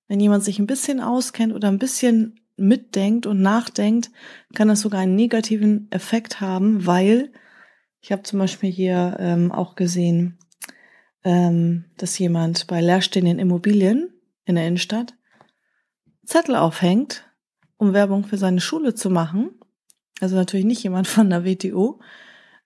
wenn 0.08 0.20
jemand 0.20 0.44
sich 0.44 0.58
ein 0.58 0.66
bisschen 0.66 1.00
auskennt 1.00 1.52
oder 1.52 1.68
ein 1.68 1.78
bisschen 1.78 2.40
mitdenkt 2.56 3.26
und 3.26 3.40
nachdenkt, 3.42 4.10
kann 4.54 4.68
das 4.68 4.80
sogar 4.80 5.00
einen 5.00 5.16
negativen 5.16 5.88
Effekt 5.90 6.40
haben, 6.40 6.86
weil 6.86 7.32
ich 8.00 8.12
habe 8.12 8.22
zum 8.22 8.38
Beispiel 8.38 8.70
hier 8.70 9.16
ähm, 9.18 9.50
auch 9.50 9.76
gesehen, 9.76 10.38
ähm, 11.24 11.86
dass 11.96 12.18
jemand 12.18 12.66
bei 12.66 12.80
leerstehenden 12.80 13.38
Immobilien 13.38 14.12
in 14.44 14.56
der 14.56 14.66
Innenstadt 14.66 15.14
Zettel 16.24 16.56
aufhängt, 16.56 17.24
um 17.76 17.92
Werbung 17.92 18.24
für 18.24 18.38
seine 18.38 18.60
Schule 18.60 18.94
zu 18.94 19.10
machen 19.10 19.50
also 20.20 20.36
natürlich 20.36 20.66
nicht 20.66 20.82
jemand 20.82 21.06
von 21.08 21.30
der 21.30 21.44
WTO. 21.44 22.00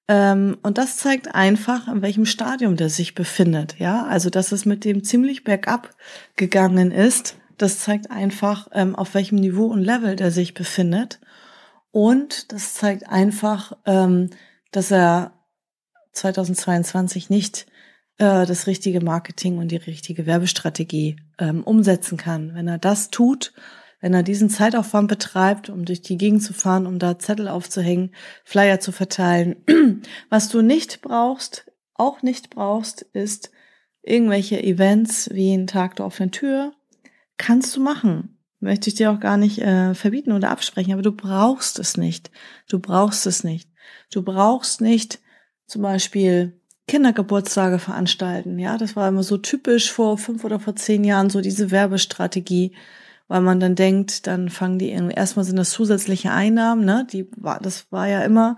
Ähm, 0.07 0.57
und 0.63 0.79
das 0.79 0.97
zeigt 0.97 1.35
einfach, 1.35 1.89
in 1.89 2.03
welchem 2.03 2.27
Stadium 2.27 2.77
der 2.77 2.89
sich 2.89 3.15
befindet. 3.15 3.79
Ja, 3.79 4.07
also 4.07 4.31
dass 4.31 4.53
es 4.53 4.65
mit 4.65 4.85
dem 4.85 5.05
ziemlich 5.05 5.45
bergab 5.45 5.95
gegangen 6.37 6.91
ist. 6.91 7.37
Das 7.57 7.81
zeigt 7.81 8.11
einfach, 8.11 8.69
ähm, 8.73 8.95
auf 8.95 9.15
welchem 9.15 9.37
Niveau 9.37 9.67
und 9.67 9.83
Level 9.83 10.17
der 10.17 10.31
sich 10.31 10.55
befindet. 10.55 11.21
Und 11.91 12.53
das 12.53 12.75
zeigt 12.75 13.09
einfach, 13.09 13.73
ähm, 13.85 14.31
dass 14.71 14.91
er 14.91 15.33
2022 16.13 17.31
nicht 17.31 17.67
äh, 18.19 18.47
das 18.47 18.67
richtige 18.67 19.01
Marketing 19.01 19.59
und 19.59 19.69
die 19.69 19.77
richtige 19.77 20.27
Werbestrategie 20.27 21.17
umsetzen 21.65 22.19
kann. 22.19 22.53
Wenn 22.57 22.67
er 22.67 22.79
das 22.79 23.11
tut, 23.11 23.53
wenn 24.01 24.15
er 24.15 24.23
diesen 24.23 24.51
Zeitaufwand 24.51 25.09
betreibt, 25.09 25.71
um 25.71 25.85
durch 25.85 26.03
die 26.03 26.17
Gegend 26.17 26.43
zu 26.43 26.53
fahren, 26.53 26.87
um 26.87 26.99
da 26.99 27.19
Zettel 27.19 27.49
aufzuhängen, 27.49 28.15
Flyer 28.45 28.81
zu 28.81 28.93
verteilen. 28.93 29.57
Was 30.31 30.49
du 30.49 30.63
nicht 30.63 31.03
brauchst, 31.03 31.71
auch 31.95 32.23
nicht 32.23 32.51
brauchst, 32.51 33.03
ist 33.03 33.51
irgendwelche 34.03 34.63
Events 34.63 35.31
wie 35.33 35.53
ein 35.53 35.67
Tag 35.67 35.97
der 35.97 36.07
offenen 36.07 36.31
Tür. 36.31 36.73
Kannst 37.37 37.77
du 37.77 37.81
machen. 37.81 38.39
Möchte 38.61 38.89
ich 38.89 38.97
dir 38.97 39.13
auch 39.13 39.21
gar 39.21 39.37
nicht 39.37 39.61
äh, 39.61 39.95
verbieten 39.95 40.33
oder 40.33 40.51
absprechen, 40.51 40.93
aber 40.93 41.03
du 41.03 41.13
brauchst 41.13 41.79
es 41.79 41.97
nicht. 41.97 42.31
Du 42.69 42.81
brauchst 42.81 43.27
es 43.27 43.45
nicht. 43.45 43.71
Du 44.11 44.23
brauchst 44.23 44.81
nicht 44.81 45.21
zum 45.67 45.83
Beispiel 45.83 46.61
Kindergeburtstage 46.89 47.79
veranstalten. 47.79 48.59
Ja, 48.59 48.79
das 48.79 48.97
war 48.97 49.09
immer 49.09 49.23
so 49.23 49.37
typisch 49.37 49.93
vor 49.93 50.19
fünf 50.19 50.43
oder 50.43 50.59
vor 50.59 50.75
zehn 50.75 51.05
Jahren, 51.05 51.31
so 51.31 51.41
diese 51.41 51.71
Werbestrategie 51.71 52.75
weil 53.29 53.43
man 53.43 53.61
dann 53.61 53.75
denkt, 53.75 54.27
dann 54.27 54.49
fangen 54.49 54.79
die 54.79 54.91
irgendwie, 54.91 55.15
erstmal 55.15 55.45
sind 55.45 55.57
das 55.57 55.71
zusätzliche 55.71 56.33
Einnahmen, 56.33 56.85
ne? 56.85 57.07
Die 57.11 57.29
war, 57.37 57.61
das 57.61 57.93
war 57.93 58.09
ja 58.09 58.23
immer 58.23 58.57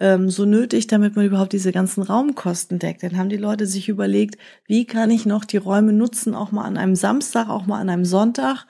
ähm, 0.00 0.30
so 0.30 0.44
nötig, 0.44 0.88
damit 0.88 1.14
man 1.14 1.26
überhaupt 1.26 1.52
diese 1.52 1.72
ganzen 1.72 2.02
Raumkosten 2.02 2.78
deckt. 2.78 3.02
Dann 3.02 3.16
haben 3.16 3.28
die 3.28 3.36
Leute 3.36 3.66
sich 3.66 3.88
überlegt, 3.88 4.36
wie 4.66 4.86
kann 4.86 5.10
ich 5.10 5.26
noch 5.26 5.44
die 5.44 5.58
Räume 5.58 5.92
nutzen, 5.92 6.34
auch 6.34 6.52
mal 6.52 6.64
an 6.64 6.76
einem 6.76 6.96
Samstag, 6.96 7.48
auch 7.48 7.66
mal 7.66 7.80
an 7.80 7.90
einem 7.90 8.04
Sonntag, 8.04 8.66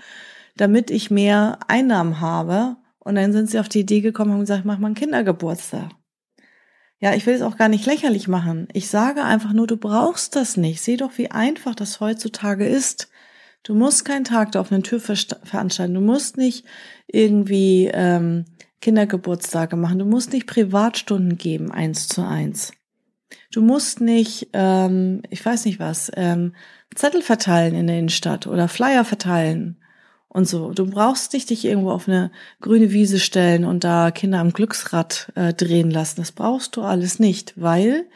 damit 0.57 0.91
ich 0.91 1.11
mehr 1.11 1.59
Einnahmen 1.69 2.21
habe. 2.21 2.77
Und 2.99 3.15
dann 3.15 3.33
sind 3.33 3.49
sie 3.49 3.59
auf 3.59 3.69
die 3.69 3.81
Idee 3.81 4.03
gekommen 4.03 4.33
und 4.33 4.41
gesagt, 4.41 4.65
mach 4.65 4.79
mal 4.79 4.89
einen 4.89 4.95
Kindergeburtstag. 4.95 5.91
Ja, 6.99 7.15
ich 7.15 7.25
will 7.25 7.35
es 7.35 7.43
auch 7.43 7.57
gar 7.57 7.69
nicht 7.69 7.87
lächerlich 7.87 8.29
machen. 8.29 8.69
Ich 8.75 8.91
sage 8.91 9.25
einfach 9.25 9.55
nur, 9.55 9.67
du 9.67 9.79
brauchst 9.79 10.37
das 10.37 10.59
nicht. 10.59 10.83
Sieh 10.83 10.99
doch, 10.99 11.17
wie 11.17 11.31
einfach 11.31 11.75
das 11.75 12.01
heutzutage 12.01 12.67
ist. 12.67 13.09
Du 13.62 13.75
musst 13.75 14.05
keinen 14.05 14.25
Tag 14.25 14.57
auf 14.57 14.73
eine 14.73 14.83
Tür 14.83 15.00
veranstalten. 15.00 15.95
Du 15.95 16.00
musst 16.00 16.37
nicht 16.37 16.64
irgendwie 17.07 17.90
ähm, 17.93 18.47
Kindergeburtstage 18.81 19.76
machen. 19.76 19.99
Du 19.99 20.07
musst 20.07 20.33
nicht 20.33 20.47
Privatstunden 20.47 21.37
geben, 21.37 21.71
eins 21.71 22.09
zu 22.09 22.26
eins. 22.26 22.73
Du 23.52 23.61
musst 23.62 24.00
nicht, 24.00 24.49
ähm, 24.52 25.23
ich 25.29 25.45
weiß 25.45 25.67
nicht 25.67 25.79
was, 25.79 26.11
ähm, 26.17 26.55
Zettel 26.95 27.23
verteilen 27.23 27.75
in 27.75 27.87
der 27.87 27.99
Innenstadt 27.99 28.47
oder 28.47 28.69
Flyer 28.69 29.05
verteilen 29.05 29.76
und 30.29 30.49
so. 30.49 30.73
Du 30.73 30.87
brauchst 30.87 31.33
nicht 31.33 31.50
dich 31.50 31.64
irgendwo 31.64 31.90
auf 31.90 32.09
eine 32.09 32.31
grüne 32.61 32.93
Wiese 32.93 33.21
stellen 33.21 33.64
und 33.64 33.85
da 33.85 34.11
Kinder 34.11 34.40
am 34.40 34.52
Glücksrad 34.52 35.33
äh, 35.35 35.52
drehen 35.52 35.90
lassen. 35.90 36.17
Das 36.21 36.33
brauchst 36.33 36.76
du 36.76 36.83
alles 36.83 37.19
nicht, 37.19 37.55
weil 37.61 38.07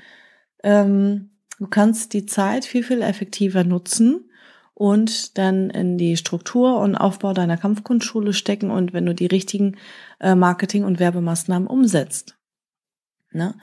ähm, 0.63 1.31
du 1.59 1.67
kannst 1.67 2.15
die 2.15 2.27
Zeit 2.27 2.65
viel, 2.65 2.83
viel 2.83 3.03
effektiver 3.03 3.63
nutzen 3.65 4.31
und 4.75 5.39
dann 5.39 5.71
in 5.71 5.97
die 5.99 6.17
Struktur 6.17 6.79
und 6.81 6.97
Aufbau 6.97 7.33
deiner 7.33 7.57
Kampfkunstschule 7.57 8.33
stecken 8.33 8.71
und 8.71 8.93
wenn 8.93 9.07
du 9.07 9.15
die 9.15 9.27
richtigen 9.27 9.77
äh, 10.21 10.35
Marketing- 10.35 10.85
und 10.85 10.99
Werbemaßnahmen 10.99 11.69
umsetzt. 11.69 12.37
Ne? 13.31 13.55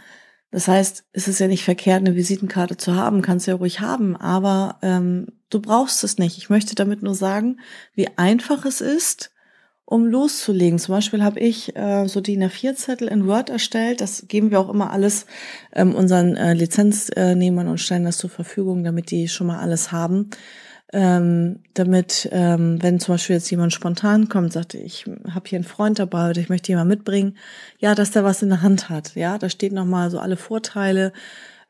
Das 0.51 0.67
heißt, 0.67 1.05
es 1.13 1.27
ist 1.27 1.39
ja 1.39 1.47
nicht 1.47 1.63
verkehrt, 1.63 1.99
eine 1.99 2.15
Visitenkarte 2.15 2.77
zu 2.77 2.95
haben, 2.95 3.21
kannst 3.21 3.47
du 3.47 3.51
ja 3.51 3.57
ruhig 3.57 3.79
haben, 3.81 4.15
aber 4.17 4.79
ähm, 4.81 5.27
du 5.49 5.61
brauchst 5.61 6.03
es 6.03 6.17
nicht. 6.17 6.37
Ich 6.37 6.49
möchte 6.49 6.75
damit 6.75 7.03
nur 7.03 7.15
sagen, 7.15 7.59
wie 7.93 8.09
einfach 8.17 8.65
es 8.65 8.81
ist, 8.81 9.31
um 9.85 10.05
loszulegen. 10.05 10.79
Zum 10.79 10.95
Beispiel 10.95 11.23
habe 11.23 11.39
ich 11.39 11.75
äh, 11.75 12.07
so 12.07 12.21
die 12.21 12.37
A4-Zettel 12.37 13.09
in 13.09 13.27
Word 13.27 13.49
erstellt. 13.49 13.99
Das 13.99 14.25
geben 14.29 14.51
wir 14.51 14.59
auch 14.59 14.69
immer 14.69 14.91
alles 14.91 15.25
ähm, 15.73 15.93
unseren 15.93 16.37
äh, 16.37 16.53
Lizenznehmern 16.53 17.67
und 17.67 17.77
stellen 17.77 18.05
das 18.05 18.17
zur 18.17 18.29
Verfügung, 18.29 18.85
damit 18.85 19.11
die 19.11 19.27
schon 19.27 19.47
mal 19.47 19.59
alles 19.59 19.91
haben 19.91 20.29
ähm, 20.93 21.59
damit, 21.73 22.27
ähm, 22.31 22.81
wenn 22.81 22.99
zum 22.99 23.13
Beispiel 23.13 23.37
jetzt 23.37 23.49
jemand 23.49 23.73
spontan 23.73 24.27
kommt, 24.29 24.53
sagt, 24.53 24.73
ich 24.73 25.05
habe 25.33 25.47
hier 25.47 25.57
einen 25.57 25.63
Freund 25.63 25.99
dabei 25.99 26.29
oder 26.29 26.41
ich 26.41 26.49
möchte 26.49 26.71
jemand 26.71 26.89
mitbringen, 26.89 27.37
ja, 27.79 27.95
dass 27.95 28.11
der 28.11 28.23
was 28.23 28.41
in 28.41 28.49
der 28.49 28.61
Hand 28.61 28.89
hat. 28.89 29.15
Ja, 29.15 29.37
da 29.37 29.49
steht 29.49 29.71
nochmal 29.73 30.11
so 30.11 30.19
alle 30.19 30.37
Vorteile, 30.37 31.13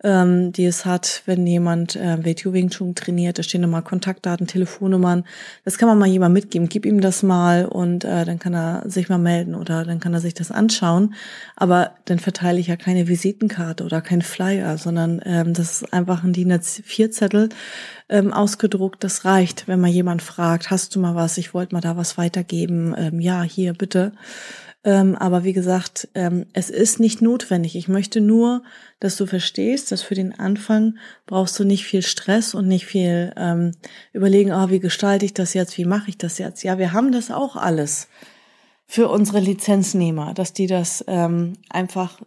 ähm, 0.03 0.51
die 0.51 0.65
es 0.65 0.85
hat, 0.85 1.23
wenn 1.25 1.45
jemand 1.45 1.95
äh, 1.95 2.23
WTO 2.23 2.53
Wing 2.53 2.69
Chun 2.69 2.95
trainiert. 2.95 3.37
Da 3.37 3.43
stehen 3.43 3.61
nochmal 3.61 3.83
Kontaktdaten, 3.83 4.47
Telefonnummern. 4.47 5.25
Das 5.63 5.77
kann 5.77 5.87
man 5.87 5.97
mal 5.97 6.07
jemand 6.07 6.33
mitgeben. 6.33 6.69
Gib 6.69 6.85
ihm 6.85 7.01
das 7.01 7.23
mal 7.23 7.65
und 7.65 8.03
äh, 8.03 8.25
dann 8.25 8.39
kann 8.39 8.53
er 8.53 8.83
sich 8.85 9.09
mal 9.09 9.17
melden 9.17 9.55
oder 9.55 9.85
dann 9.85 9.99
kann 9.99 10.13
er 10.13 10.19
sich 10.19 10.33
das 10.33 10.51
anschauen. 10.51 11.13
Aber 11.55 11.91
dann 12.05 12.19
verteile 12.19 12.59
ich 12.59 12.67
ja 12.67 12.75
keine 12.75 13.07
Visitenkarte 13.07 13.83
oder 13.83 14.01
kein 14.01 14.21
Flyer, 14.21 14.77
sondern 14.77 15.21
ähm, 15.25 15.53
das 15.53 15.81
ist 15.81 15.93
einfach 15.93 16.23
ein 16.23 16.33
DIN 16.33 16.51
A4-Zettel 16.51 17.49
ähm, 18.09 18.33
ausgedruckt. 18.33 19.03
Das 19.03 19.25
reicht, 19.25 19.67
wenn 19.67 19.79
mal 19.79 19.89
jemand 19.89 20.21
fragt, 20.21 20.71
hast 20.71 20.95
du 20.95 20.99
mal 20.99 21.15
was? 21.15 21.37
Ich 21.37 21.53
wollte 21.53 21.75
mal 21.75 21.81
da 21.81 21.97
was 21.97 22.17
weitergeben. 22.17 22.93
Ähm, 22.97 23.19
ja, 23.19 23.43
hier 23.43 23.73
bitte. 23.73 24.13
Ähm, 24.83 25.15
aber 25.15 25.43
wie 25.43 25.53
gesagt, 25.53 26.07
ähm, 26.15 26.47
es 26.53 26.71
ist 26.71 26.99
nicht 26.99 27.21
notwendig. 27.21 27.75
Ich 27.75 27.87
möchte 27.87 28.19
nur, 28.19 28.63
dass 28.99 29.15
du 29.15 29.27
verstehst, 29.27 29.91
dass 29.91 30.01
für 30.01 30.15
den 30.15 30.37
Anfang 30.37 30.97
brauchst 31.27 31.59
du 31.59 31.63
nicht 31.63 31.85
viel 31.85 32.01
Stress 32.01 32.55
und 32.55 32.67
nicht 32.67 32.87
viel 32.87 33.31
ähm, 33.37 33.73
überlegen, 34.11 34.51
oh, 34.51 34.69
wie 34.69 34.79
gestalte 34.79 35.25
ich 35.25 35.35
das 35.35 35.53
jetzt, 35.53 35.77
wie 35.77 35.85
mache 35.85 36.09
ich 36.09 36.17
das 36.17 36.39
jetzt. 36.39 36.63
Ja, 36.63 36.79
wir 36.79 36.93
haben 36.93 37.11
das 37.11 37.29
auch 37.29 37.55
alles 37.55 38.07
für 38.87 39.07
unsere 39.07 39.39
Lizenznehmer, 39.39 40.33
dass 40.33 40.53
die 40.53 40.67
das 40.67 41.05
ähm, 41.07 41.53
einfach 41.69 42.19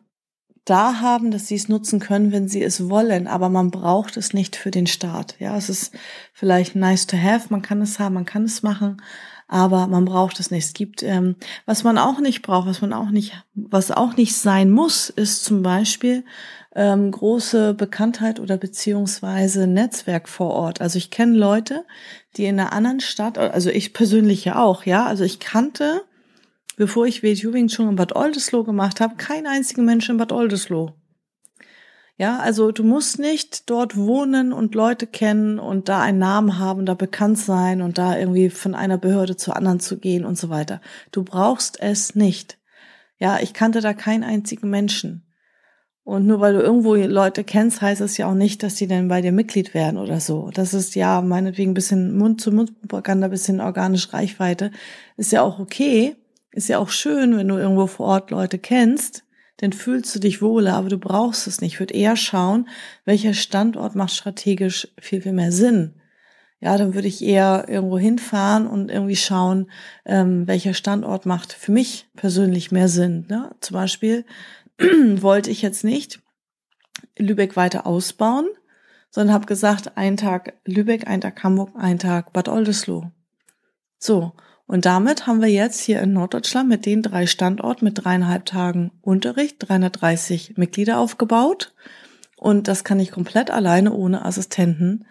da 0.64 1.00
haben, 1.00 1.30
dass 1.30 1.48
sie 1.48 1.56
es 1.56 1.68
nutzen 1.68 2.00
können, 2.00 2.32
wenn 2.32 2.48
sie 2.48 2.62
es 2.62 2.88
wollen, 2.88 3.26
aber 3.26 3.48
man 3.48 3.70
braucht 3.70 4.16
es 4.16 4.32
nicht 4.32 4.56
für 4.56 4.70
den 4.70 4.86
Start. 4.86 5.36
Ja, 5.38 5.56
es 5.56 5.68
ist 5.68 5.94
vielleicht 6.32 6.74
nice 6.74 7.06
to 7.06 7.18
have, 7.18 7.48
man 7.50 7.62
kann 7.62 7.82
es 7.82 7.98
haben, 7.98 8.14
man 8.14 8.24
kann 8.24 8.44
es 8.44 8.62
machen, 8.62 9.02
aber 9.48 9.86
man 9.86 10.04
braucht 10.04 10.40
es 10.40 10.50
nicht. 10.50 10.64
Es 10.64 10.72
gibt, 10.72 11.02
ähm, 11.02 11.36
was 11.66 11.84
man 11.84 11.98
auch 11.98 12.20
nicht 12.20 12.42
braucht, 12.42 12.68
was 12.68 12.80
man 12.80 12.92
auch 12.92 13.10
nicht, 13.10 13.32
was 13.54 13.90
auch 13.90 14.16
nicht 14.16 14.34
sein 14.36 14.70
muss, 14.70 15.10
ist 15.10 15.44
zum 15.44 15.62
Beispiel 15.62 16.24
ähm, 16.74 17.10
große 17.10 17.74
Bekanntheit 17.74 18.40
oder 18.40 18.56
beziehungsweise 18.56 19.66
Netzwerk 19.66 20.28
vor 20.28 20.50
Ort. 20.50 20.80
Also 20.80 20.98
ich 20.98 21.10
kenne 21.10 21.36
Leute, 21.36 21.84
die 22.36 22.46
in 22.46 22.58
einer 22.58 22.72
anderen 22.72 23.00
Stadt, 23.00 23.38
also 23.38 23.70
ich 23.70 23.92
persönlich 23.92 24.44
ja 24.44 24.62
auch, 24.62 24.84
ja, 24.84 25.06
also 25.06 25.24
ich 25.24 25.38
kannte, 25.38 26.02
bevor 26.76 27.06
ich 27.06 27.22
WTU 27.22 27.52
Wing 27.52 27.68
schon 27.68 27.88
in 27.88 27.96
Bad 27.96 28.16
Oldesloe 28.16 28.64
gemacht 28.64 29.00
habe, 29.00 29.16
keinen 29.16 29.46
einzigen 29.46 29.84
Menschen 29.84 30.12
in 30.12 30.18
Bad 30.18 30.32
Oldesloe. 30.32 30.94
Ja, 32.16 32.38
also 32.38 32.70
du 32.70 32.84
musst 32.84 33.18
nicht 33.18 33.68
dort 33.68 33.96
wohnen 33.96 34.52
und 34.52 34.76
Leute 34.76 35.06
kennen 35.06 35.58
und 35.58 35.88
da 35.88 36.00
einen 36.00 36.18
Namen 36.18 36.58
haben, 36.60 36.86
da 36.86 36.94
bekannt 36.94 37.38
sein 37.38 37.82
und 37.82 37.98
da 37.98 38.16
irgendwie 38.16 38.50
von 38.50 38.76
einer 38.76 38.98
Behörde 38.98 39.36
zur 39.36 39.56
anderen 39.56 39.80
zu 39.80 39.98
gehen 39.98 40.24
und 40.24 40.38
so 40.38 40.48
weiter. 40.48 40.80
Du 41.10 41.24
brauchst 41.24 41.80
es 41.80 42.14
nicht. 42.14 42.58
Ja, 43.18 43.40
ich 43.40 43.52
kannte 43.52 43.80
da 43.80 43.94
keinen 43.94 44.22
einzigen 44.22 44.70
Menschen. 44.70 45.24
Und 46.04 46.26
nur 46.26 46.38
weil 46.40 46.52
du 46.52 46.60
irgendwo 46.60 46.94
Leute 46.94 47.42
kennst, 47.42 47.80
heißt 47.80 48.02
es 48.02 48.18
ja 48.18 48.28
auch 48.28 48.34
nicht, 48.34 48.62
dass 48.62 48.74
die 48.74 48.86
dann 48.86 49.08
bei 49.08 49.22
dir 49.22 49.32
Mitglied 49.32 49.72
werden 49.72 49.98
oder 49.98 50.20
so. 50.20 50.50
Das 50.52 50.74
ist 50.74 50.94
ja 50.94 51.22
meinetwegen 51.22 51.70
ein 51.70 51.74
bisschen 51.74 52.16
Mund-zu-Mund-Propaganda, 52.18 53.28
bisschen 53.28 53.60
organisch 53.60 54.12
Reichweite. 54.12 54.70
Ist 55.16 55.32
ja 55.32 55.42
auch 55.42 55.58
okay. 55.58 56.14
Ist 56.52 56.68
ja 56.68 56.78
auch 56.78 56.90
schön, 56.90 57.36
wenn 57.36 57.48
du 57.48 57.56
irgendwo 57.56 57.86
vor 57.86 58.06
Ort 58.06 58.30
Leute 58.30 58.58
kennst. 58.58 59.24
Dann 59.58 59.72
fühlst 59.72 60.14
du 60.14 60.18
dich 60.18 60.42
wohler, 60.42 60.74
aber 60.74 60.88
du 60.88 60.98
brauchst 60.98 61.46
es 61.46 61.60
nicht. 61.60 61.74
Ich 61.74 61.80
würde 61.80 61.94
eher 61.94 62.16
schauen, 62.16 62.68
welcher 63.04 63.34
Standort 63.34 63.94
macht 63.94 64.12
strategisch 64.12 64.88
viel, 64.98 65.22
viel 65.22 65.32
mehr 65.32 65.52
Sinn. 65.52 65.94
Ja, 66.60 66.78
dann 66.78 66.94
würde 66.94 67.08
ich 67.08 67.22
eher 67.22 67.66
irgendwo 67.68 67.98
hinfahren 67.98 68.66
und 68.66 68.90
irgendwie 68.90 69.16
schauen, 69.16 69.70
ähm, 70.06 70.46
welcher 70.46 70.72
Standort 70.72 71.26
macht 71.26 71.52
für 71.52 71.72
mich 71.72 72.08
persönlich 72.16 72.72
mehr 72.72 72.88
Sinn. 72.88 73.26
Ne? 73.28 73.54
Zum 73.60 73.74
Beispiel 73.74 74.24
wollte 74.78 75.50
ich 75.50 75.62
jetzt 75.62 75.84
nicht 75.84 76.20
Lübeck 77.18 77.54
weiter 77.56 77.86
ausbauen, 77.86 78.48
sondern 79.10 79.34
habe 79.34 79.46
gesagt, 79.46 79.96
ein 79.96 80.16
Tag 80.16 80.54
Lübeck, 80.64 81.06
ein 81.06 81.20
Tag 81.20 81.42
Hamburg, 81.44 81.70
ein 81.76 81.98
Tag 81.98 82.32
Bad 82.32 82.48
Oldesloe. 82.48 83.12
So, 83.98 84.32
und 84.66 84.86
damit 84.86 85.26
haben 85.26 85.42
wir 85.42 85.48
jetzt 85.48 85.80
hier 85.80 86.00
in 86.00 86.14
Norddeutschland 86.14 86.68
mit 86.68 86.86
den 86.86 87.02
drei 87.02 87.26
Standorten 87.26 87.84
mit 87.84 88.02
dreieinhalb 88.02 88.46
Tagen 88.46 88.92
Unterricht 89.02 89.56
330 89.58 90.56
Mitglieder 90.56 90.98
aufgebaut. 90.98 91.74
Und 92.36 92.66
das 92.66 92.82
kann 92.82 92.98
ich 92.98 93.10
komplett 93.10 93.50
alleine 93.50 93.92
ohne 93.92 94.24
Assistenten 94.24 95.06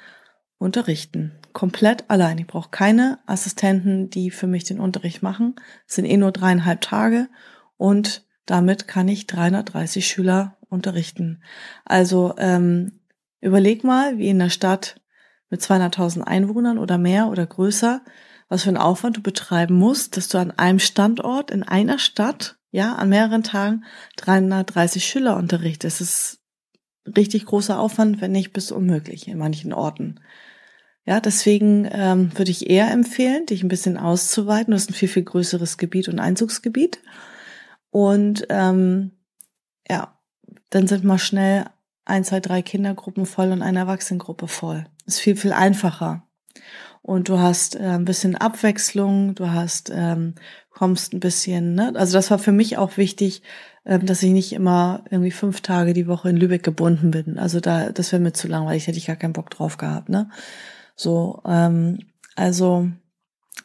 unterrichten. 0.58 1.34
Komplett 1.52 2.10
allein. 2.10 2.40
Ich 2.40 2.48
brauche 2.48 2.70
keine 2.72 3.20
Assistenten, 3.28 4.10
die 4.10 4.32
für 4.32 4.48
mich 4.48 4.64
den 4.64 4.80
Unterricht 4.80 5.22
machen. 5.22 5.56
Es 5.88 5.96
sind 5.96 6.06
eh 6.06 6.18
nur 6.18 6.32
dreieinhalb 6.32 6.82
Tage 6.82 7.28
und 7.78 8.26
damit 8.46 8.88
kann 8.88 9.08
ich 9.08 9.28
330 9.28 10.08
Schüler 10.08 10.58
unterrichten. 10.68 11.44
Also 11.86 12.34
ähm, 12.38 13.00
überleg 13.40 13.84
mal, 13.84 14.18
wie 14.18 14.30
in 14.30 14.40
der 14.40 14.50
Stadt 14.50 15.00
mit 15.50 15.62
200.000 15.62 16.22
Einwohnern 16.22 16.80
oder 16.80 16.98
mehr 16.98 17.28
oder 17.28 17.46
größer, 17.46 18.02
was 18.54 18.64
für 18.64 18.70
einen 18.70 18.78
Aufwand 18.78 19.18
du 19.18 19.22
betreiben 19.22 19.74
musst, 19.74 20.16
dass 20.16 20.28
du 20.28 20.38
an 20.38 20.52
einem 20.52 20.78
Standort 20.78 21.50
in 21.50 21.64
einer 21.64 21.98
Stadt, 21.98 22.56
ja, 22.70 22.94
an 22.94 23.10
mehreren 23.10 23.42
Tagen 23.42 23.84
330 24.18 25.04
Schüler 25.04 25.38
unterrichtest. 25.38 26.00
Das 26.00 26.08
ist 26.08 26.40
richtig 27.18 27.48
großer 27.48 27.80
Aufwand, 27.80 28.22
wenn 28.22 28.32
nicht 28.32 28.54
bis 28.54 28.72
unmöglich 28.72 29.28
in 29.28 29.40
manchen 29.40 29.74
Orten. 29.74 30.20
Ja, 31.04 31.20
deswegen 31.20 31.90
ähm, 31.92 32.30
würde 32.38 32.52
ich 32.52 32.70
eher 32.70 32.92
empfehlen, 32.92 33.48
dich 33.48 33.64
ein 33.64 33.70
bisschen 33.70 33.98
auszuweiten. 33.98 34.70
Du 34.70 34.76
hast 34.76 34.92
ein 34.92 34.94
viel, 34.94 35.10
viel 35.10 35.24
größeres 35.24 35.80
Gebiet 35.80 36.08
und 36.08 36.20
Einzugsgebiet. 36.20 37.02
Und 37.90 38.46
ähm, 38.50 39.14
ja, 39.90 40.20
dann 40.70 40.86
sind 40.86 41.04
mal 41.04 41.18
schnell 41.18 41.66
ein, 42.06 42.24
zwei, 42.24 42.40
drei 42.40 42.62
Kindergruppen 42.62 43.26
voll 43.26 43.52
und 43.52 43.64
eine 43.64 43.80
Erwachsenengruppe 43.80 44.48
voll. 44.48 44.86
Ist 45.08 45.22
viel, 45.22 45.36
viel 45.36 45.54
einfacher. 45.54 46.28
Und 47.04 47.28
du 47.28 47.38
hast 47.38 47.76
äh, 47.76 47.84
ein 47.84 48.06
bisschen 48.06 48.36
Abwechslung, 48.36 49.36
du 49.36 49.52
hast, 49.52 49.92
ähm, 49.94 50.36
kommst 50.72 51.14
ein 51.14 51.20
bisschen, 51.20 51.76
ne? 51.76 51.92
Also 51.96 52.14
das 52.14 52.32
war 52.32 52.40
für 52.40 52.54
mich 52.54 52.78
auch 52.78 52.96
wichtig, 52.96 53.44
ähm, 53.86 54.06
dass 54.06 54.24
ich 54.24 54.32
nicht 54.32 54.54
immer 54.54 55.04
irgendwie 55.12 55.32
fünf 55.32 55.60
Tage 55.60 55.94
die 55.94 56.08
Woche 56.08 56.30
in 56.30 56.38
Lübeck 56.38 56.64
gebunden 56.64 57.12
bin. 57.12 57.38
Also 57.38 57.60
da, 57.60 57.90
das 57.90 58.14
wäre 58.14 58.22
mir 58.22 58.32
zu 58.32 58.48
langweilig, 58.48 58.88
hätte 58.88 58.98
ich 58.98 59.08
gar 59.08 59.18
keinen 59.18 59.34
Bock 59.34 59.50
drauf 59.50 59.78
gehabt, 59.78 60.08
ne? 60.08 60.30
So, 60.96 61.42
ähm, 61.46 62.00
also 62.36 62.88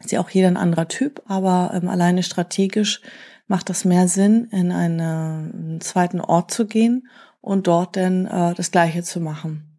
ist 0.00 0.10
ja 0.10 0.20
auch 0.20 0.30
jeder 0.30 0.48
ein 0.48 0.56
anderer 0.56 0.88
Typ, 0.88 1.22
aber 1.26 1.70
ähm, 1.74 1.88
alleine 1.88 2.24
strategisch 2.24 3.00
macht 3.46 3.70
das 3.70 3.84
mehr 3.84 4.08
Sinn, 4.08 4.48
in 4.50 4.72
einen, 4.72 5.00
einen 5.00 5.80
zweiten 5.80 6.20
Ort 6.20 6.50
zu 6.50 6.66
gehen 6.66 7.08
und 7.40 7.68
dort 7.68 7.96
dann 7.96 8.26
äh, 8.26 8.54
das 8.54 8.72
Gleiche 8.72 9.04
zu 9.04 9.20
machen. 9.20 9.78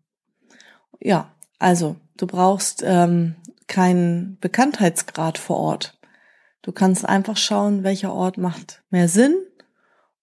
Ja, 1.02 1.32
also 1.60 1.98
du 2.18 2.26
brauchst 2.26 2.84
ähm, 2.86 3.36
keinen 3.70 4.38
Bekanntheitsgrad 4.42 5.38
vor 5.38 5.56
Ort. 5.58 5.98
Du 6.62 6.74
kannst 6.74 7.08
einfach 7.08 7.38
schauen, 7.38 7.84
welcher 7.84 8.14
Ort 8.14 8.38
macht 8.38 8.84
mehr 8.90 9.08
Sinn 9.08 9.38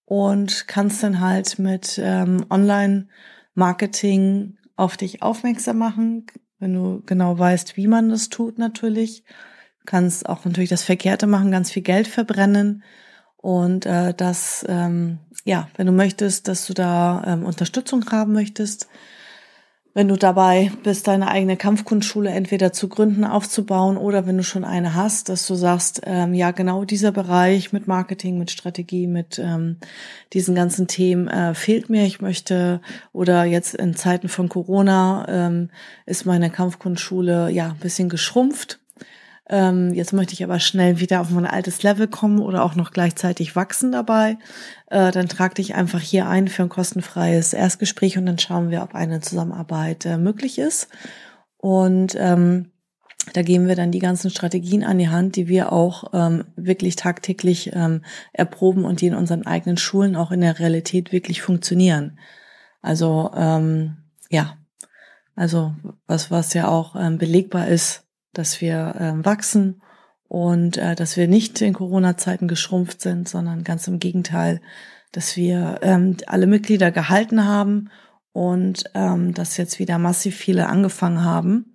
und 0.05 0.67
kannst 0.67 1.01
dann 1.01 1.19
halt 1.19 1.57
mit 1.57 1.99
ähm, 2.01 2.45
Online-Marketing 2.49 4.57
auf 4.75 4.97
dich 4.97 5.23
aufmerksam 5.23 5.79
machen, 5.79 6.27
wenn 6.59 6.75
du 6.75 7.01
genau 7.05 7.39
weißt, 7.39 7.77
wie 7.77 7.87
man 7.87 8.09
das 8.09 8.29
tut 8.29 8.59
natürlich. 8.59 9.23
Du 9.79 9.85
kannst 9.85 10.29
auch 10.29 10.45
natürlich 10.45 10.69
das 10.69 10.83
Verkehrte 10.83 11.25
machen, 11.25 11.49
ganz 11.51 11.71
viel 11.71 11.83
Geld 11.83 12.07
verbrennen 12.07 12.83
und 13.37 13.85
äh, 13.85 14.13
dass, 14.13 14.65
ähm, 14.67 15.19
ja, 15.45 15.69
wenn 15.75 15.87
du 15.87 15.93
möchtest, 15.93 16.47
dass 16.47 16.67
du 16.67 16.73
da 16.73 17.23
ähm, 17.25 17.43
Unterstützung 17.43 18.05
haben 18.11 18.33
möchtest, 18.33 18.87
wenn 19.97 20.09
du 20.09 20.15
dabei 20.15 20.71
bist, 20.83 21.07
deine 21.07 21.27
eigene 21.27 21.57
Kampfkunstschule 21.57 22.29
entweder 22.29 22.71
zu 22.71 22.87
gründen, 22.87 23.23
aufzubauen 23.23 23.97
oder 23.97 24.27
wenn 24.27 24.37
du 24.37 24.43
schon 24.43 24.63
eine 24.63 24.93
hast, 24.93 25.27
dass 25.27 25.47
du 25.47 25.55
sagst, 25.55 26.01
ähm, 26.05 26.35
ja, 26.35 26.51
genau 26.51 26.85
dieser 26.85 27.11
Bereich 27.11 27.73
mit 27.73 27.87
Marketing, 27.87 28.37
mit 28.37 28.51
Strategie, 28.51 29.07
mit 29.07 29.39
ähm, 29.39 29.77
diesen 30.33 30.53
ganzen 30.53 30.87
Themen 30.87 31.27
äh, 31.27 31.55
fehlt 31.55 31.89
mir. 31.89 32.05
Ich 32.05 32.21
möchte 32.21 32.79
oder 33.11 33.45
jetzt 33.45 33.73
in 33.73 33.95
Zeiten 33.95 34.29
von 34.29 34.49
Corona 34.49 35.25
ähm, 35.27 35.71
ist 36.05 36.27
meine 36.27 36.51
Kampfkunstschule 36.51 37.49
ja 37.49 37.69
ein 37.69 37.79
bisschen 37.79 38.07
geschrumpft 38.07 38.77
ähm, 39.49 39.93
jetzt 39.93 40.13
möchte 40.13 40.33
ich 40.33 40.43
aber 40.43 40.59
schnell 40.59 40.99
wieder 40.99 41.21
auf 41.21 41.29
mein 41.29 41.45
altes 41.45 41.81
Level 41.83 42.07
kommen 42.07 42.39
oder 42.39 42.63
auch 42.63 42.75
noch 42.75 42.91
gleichzeitig 42.91 43.55
wachsen 43.55 43.91
dabei. 43.91 44.37
Äh, 44.87 45.11
dann 45.11 45.29
trag 45.29 45.55
dich 45.55 45.75
einfach 45.75 46.01
hier 46.01 46.27
ein 46.27 46.47
für 46.47 46.63
ein 46.63 46.69
kostenfreies 46.69 47.53
Erstgespräch 47.53 48.17
und 48.17 48.25
dann 48.25 48.39
schauen 48.39 48.71
wir, 48.71 48.83
ob 48.83 48.93
eine 48.93 49.21
Zusammenarbeit 49.21 50.05
äh, 50.05 50.17
möglich 50.17 50.59
ist. 50.59 50.89
Und 51.57 52.15
ähm, 52.19 52.71
da 53.33 53.41
geben 53.41 53.67
wir 53.67 53.75
dann 53.75 53.91
die 53.91 53.99
ganzen 53.99 54.29
Strategien 54.29 54.83
an 54.83 54.97
die 54.97 55.09
Hand, 55.09 55.35
die 55.35 55.47
wir 55.47 55.71
auch 55.71 56.11
ähm, 56.13 56.45
wirklich 56.55 56.95
tagtäglich 56.95 57.71
ähm, 57.73 58.03
erproben 58.33 58.85
und 58.85 59.01
die 59.01 59.07
in 59.07 59.15
unseren 59.15 59.45
eigenen 59.45 59.77
Schulen 59.77 60.15
auch 60.15 60.31
in 60.31 60.41
der 60.41 60.59
Realität 60.59 61.11
wirklich 61.11 61.41
funktionieren. 61.41 62.19
Also 62.81 63.31
ähm, 63.35 63.97
ja, 64.29 64.57
also 65.35 65.73
was 66.05 66.31
was 66.31 66.53
ja 66.53 66.67
auch 66.67 66.95
ähm, 66.95 67.17
belegbar 67.17 67.67
ist, 67.67 68.06
dass 68.37 68.61
wir 68.61 68.95
äh, 68.99 69.25
wachsen 69.25 69.81
und 70.27 70.77
äh, 70.77 70.95
dass 70.95 71.17
wir 71.17 71.27
nicht 71.27 71.61
in 71.61 71.73
Corona-Zeiten 71.73 72.47
geschrumpft 72.47 73.01
sind, 73.01 73.29
sondern 73.29 73.63
ganz 73.63 73.87
im 73.87 73.99
Gegenteil, 73.99 74.61
dass 75.11 75.37
wir 75.37 75.79
ähm, 75.81 76.17
alle 76.27 76.47
Mitglieder 76.47 76.91
gehalten 76.91 77.45
haben 77.45 77.89
und 78.33 78.83
ähm, 78.93 79.33
dass 79.33 79.57
jetzt 79.57 79.79
wieder 79.79 79.97
massiv 79.97 80.35
viele 80.35 80.67
angefangen 80.67 81.23
haben. 81.23 81.73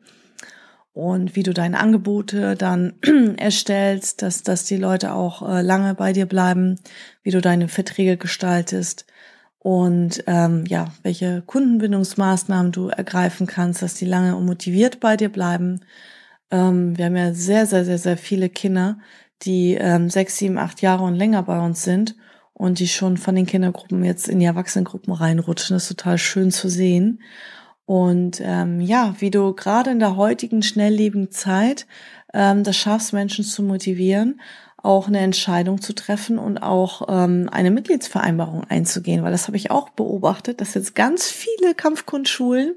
Und 0.94 1.36
wie 1.36 1.42
du 1.42 1.54
deine 1.54 1.80
Angebote 1.80 2.54
dann 2.54 2.94
erstellst, 3.38 4.20
dass, 4.20 4.42
dass 4.42 4.64
die 4.64 4.76
Leute 4.76 5.14
auch 5.14 5.48
äh, 5.48 5.62
lange 5.62 5.94
bei 5.94 6.12
dir 6.12 6.26
bleiben, 6.26 6.78
wie 7.22 7.30
du 7.30 7.40
deine 7.40 7.68
Verträge 7.68 8.18
gestaltest 8.18 9.06
und 9.58 10.24
ähm, 10.26 10.64
ja, 10.66 10.92
welche 11.02 11.40
Kundenbindungsmaßnahmen 11.42 12.72
du 12.72 12.88
ergreifen 12.88 13.46
kannst, 13.46 13.80
dass 13.80 13.94
die 13.94 14.04
lange 14.04 14.36
und 14.36 14.44
motiviert 14.44 15.00
bei 15.00 15.16
dir 15.16 15.30
bleiben 15.30 15.80
ähm, 16.52 16.96
wir 16.96 17.06
haben 17.06 17.16
ja 17.16 17.34
sehr, 17.34 17.66
sehr, 17.66 17.84
sehr, 17.84 17.98
sehr 17.98 18.16
viele 18.16 18.48
Kinder, 18.48 18.98
die 19.42 19.74
ähm, 19.74 20.08
sechs, 20.08 20.36
sieben, 20.36 20.58
acht 20.58 20.82
Jahre 20.82 21.02
und 21.02 21.16
länger 21.16 21.42
bei 21.42 21.58
uns 21.58 21.82
sind 21.82 22.14
und 22.52 22.78
die 22.78 22.86
schon 22.86 23.16
von 23.16 23.34
den 23.34 23.46
Kindergruppen 23.46 24.04
jetzt 24.04 24.28
in 24.28 24.38
die 24.38 24.44
Erwachsenengruppen 24.44 25.12
reinrutschen. 25.12 25.74
Das 25.74 25.84
ist 25.84 25.96
total 25.96 26.18
schön 26.18 26.52
zu 26.52 26.68
sehen. 26.68 27.20
Und 27.86 28.40
ähm, 28.44 28.80
ja, 28.80 29.16
wie 29.18 29.30
du 29.30 29.54
gerade 29.54 29.90
in 29.90 29.98
der 29.98 30.16
heutigen 30.16 30.62
schnelllebigen 30.62 31.32
Zeit 31.32 31.86
ähm, 32.32 32.62
das 32.62 32.76
schaffst, 32.76 33.12
Menschen 33.12 33.44
zu 33.44 33.62
motivieren, 33.62 34.40
auch 34.76 35.08
eine 35.08 35.20
Entscheidung 35.20 35.80
zu 35.80 35.94
treffen 35.94 36.38
und 36.38 36.58
auch 36.58 37.06
ähm, 37.08 37.48
eine 37.50 37.70
Mitgliedsvereinbarung 37.70 38.64
einzugehen, 38.64 39.22
weil 39.22 39.32
das 39.32 39.46
habe 39.46 39.56
ich 39.56 39.70
auch 39.70 39.90
beobachtet, 39.90 40.60
dass 40.60 40.74
jetzt 40.74 40.94
ganz 40.94 41.30
viele 41.30 41.74
Kampfkundschulen 41.74 42.74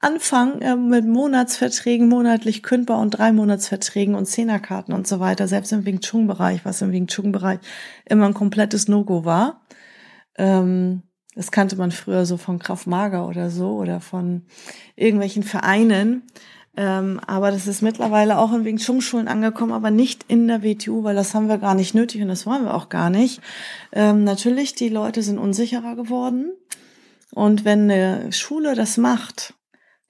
anfangen 0.00 0.62
äh, 0.62 0.76
mit 0.76 1.06
Monatsverträgen, 1.06 2.08
monatlich 2.08 2.62
kündbar 2.62 3.00
und 3.00 3.10
drei 3.10 3.32
Monatsverträgen 3.32 4.14
und 4.14 4.26
Zehnerkarten 4.26 4.94
und 4.94 5.06
so 5.06 5.20
weiter, 5.20 5.48
selbst 5.48 5.72
im 5.72 5.84
Wing 5.84 6.00
Chun 6.00 6.26
Bereich, 6.26 6.64
was 6.64 6.82
im 6.82 6.92
Wing 6.92 7.06
Chun 7.06 7.32
Bereich 7.32 7.58
immer 8.04 8.26
ein 8.26 8.34
komplettes 8.34 8.88
No-Go 8.88 9.24
war. 9.24 9.62
Ähm, 10.36 11.02
das 11.34 11.50
kannte 11.50 11.76
man 11.76 11.90
früher 11.90 12.26
so 12.26 12.36
von 12.36 12.58
Kraft 12.58 12.86
Mager 12.86 13.26
oder 13.26 13.50
so 13.50 13.72
oder 13.72 14.00
von 14.00 14.42
irgendwelchen 14.96 15.42
Vereinen. 15.42 16.22
Ähm, 16.76 17.20
aber 17.26 17.50
das 17.50 17.66
ist 17.66 17.82
mittlerweile 17.82 18.38
auch 18.38 18.52
in 18.52 18.64
Wing 18.64 18.76
Chun 18.76 19.00
Schulen 19.00 19.26
angekommen, 19.26 19.72
aber 19.72 19.90
nicht 19.90 20.24
in 20.28 20.46
der 20.46 20.62
WTU, 20.62 21.02
weil 21.02 21.16
das 21.16 21.34
haben 21.34 21.48
wir 21.48 21.58
gar 21.58 21.74
nicht 21.74 21.94
nötig 21.94 22.22
und 22.22 22.28
das 22.28 22.46
wollen 22.46 22.64
wir 22.64 22.74
auch 22.74 22.88
gar 22.88 23.10
nicht. 23.10 23.40
Ähm, 23.90 24.22
natürlich, 24.22 24.74
die 24.74 24.88
Leute 24.88 25.22
sind 25.22 25.38
unsicherer 25.38 25.96
geworden. 25.96 26.52
Und 27.32 27.64
wenn 27.64 27.90
eine 27.90 28.32
Schule 28.32 28.74
das 28.74 28.96
macht, 28.96 29.54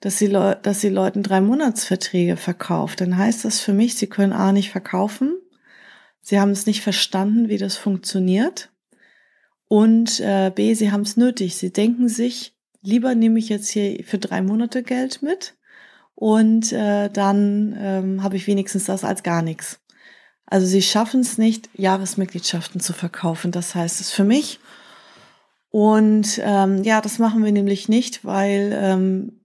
dass 0.01 0.17
sie, 0.17 0.29
dass 0.29 0.81
sie 0.81 0.89
Leuten 0.89 1.23
drei 1.23 1.41
Monatsverträge 1.41 2.37
verkauft, 2.37 3.01
dann 3.01 3.17
heißt 3.17 3.45
das 3.45 3.59
für 3.59 3.73
mich, 3.73 3.95
sie 3.95 4.07
können 4.07 4.33
A 4.33 4.51
nicht 4.51 4.71
verkaufen, 4.71 5.35
sie 6.21 6.39
haben 6.39 6.51
es 6.51 6.65
nicht 6.65 6.81
verstanden, 6.81 7.49
wie 7.49 7.57
das 7.57 7.75
funktioniert 7.77 8.71
Und 9.67 10.19
äh, 10.19 10.51
B, 10.53 10.73
sie 10.73 10.91
haben 10.91 11.01
es 11.03 11.15
nötig. 11.15 11.55
Sie 11.55 11.71
denken 11.71 12.09
sich, 12.09 12.55
lieber 12.81 13.15
nehme 13.15 13.39
ich 13.39 13.49
jetzt 13.49 13.69
hier 13.69 14.03
für 14.03 14.17
drei 14.17 14.41
Monate 14.41 14.83
Geld 14.83 15.21
mit 15.21 15.55
und 16.15 16.73
äh, 16.73 17.09
dann 17.09 17.75
ähm, 17.79 18.23
habe 18.23 18.35
ich 18.35 18.47
wenigstens 18.47 18.85
das 18.85 19.03
als 19.03 19.23
gar 19.23 19.41
nichts. 19.41 19.79
Also 20.45 20.65
sie 20.65 20.81
schaffen 20.81 21.21
es 21.21 21.37
nicht, 21.37 21.69
Jahresmitgliedschaften 21.75 22.81
zu 22.81 22.93
verkaufen. 22.93 23.51
Das 23.51 23.75
heißt 23.75 24.01
es 24.01 24.11
für 24.11 24.23
mich. 24.23 24.59
Und 25.69 26.41
ähm, 26.43 26.83
ja, 26.83 26.99
das 26.99 27.19
machen 27.19 27.45
wir 27.45 27.51
nämlich 27.51 27.87
nicht, 27.89 28.25
weil 28.25 28.75
ähm, 28.75 29.38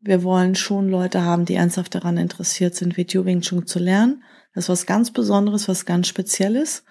wir 0.00 0.22
wollen 0.22 0.54
schon 0.54 0.88
Leute 0.88 1.24
haben, 1.24 1.44
die 1.44 1.54
ernsthaft 1.54 1.94
daran 1.94 2.16
interessiert 2.16 2.74
sind, 2.74 2.96
Video 2.96 3.24
Wing 3.24 3.40
Chun 3.40 3.66
zu 3.66 3.78
lernen. 3.78 4.22
Das 4.54 4.64
ist 4.64 4.68
was 4.68 4.86
ganz 4.86 5.10
Besonderes, 5.10 5.68
was 5.68 5.86
ganz 5.86 6.08
Spezielles. 6.08 6.84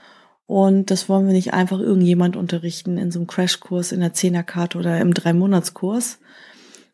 Und 0.46 0.92
das 0.92 1.10
wollen 1.10 1.28
wir 1.28 1.34
nicht 1.34 1.54
einfach 1.54 1.80
irgendjemand 1.80 2.38
unterrichten 2.38 2.98
in 2.98 3.12
so 3.12 3.20
einem 3.20 3.28
Crashkurs, 3.28 3.92
in 3.92 4.00
der 4.00 4.14
Zehnerkarte 4.14 4.78
oder 4.78 5.00
im 5.00 5.14
Dreimonatskurs. 5.14 6.20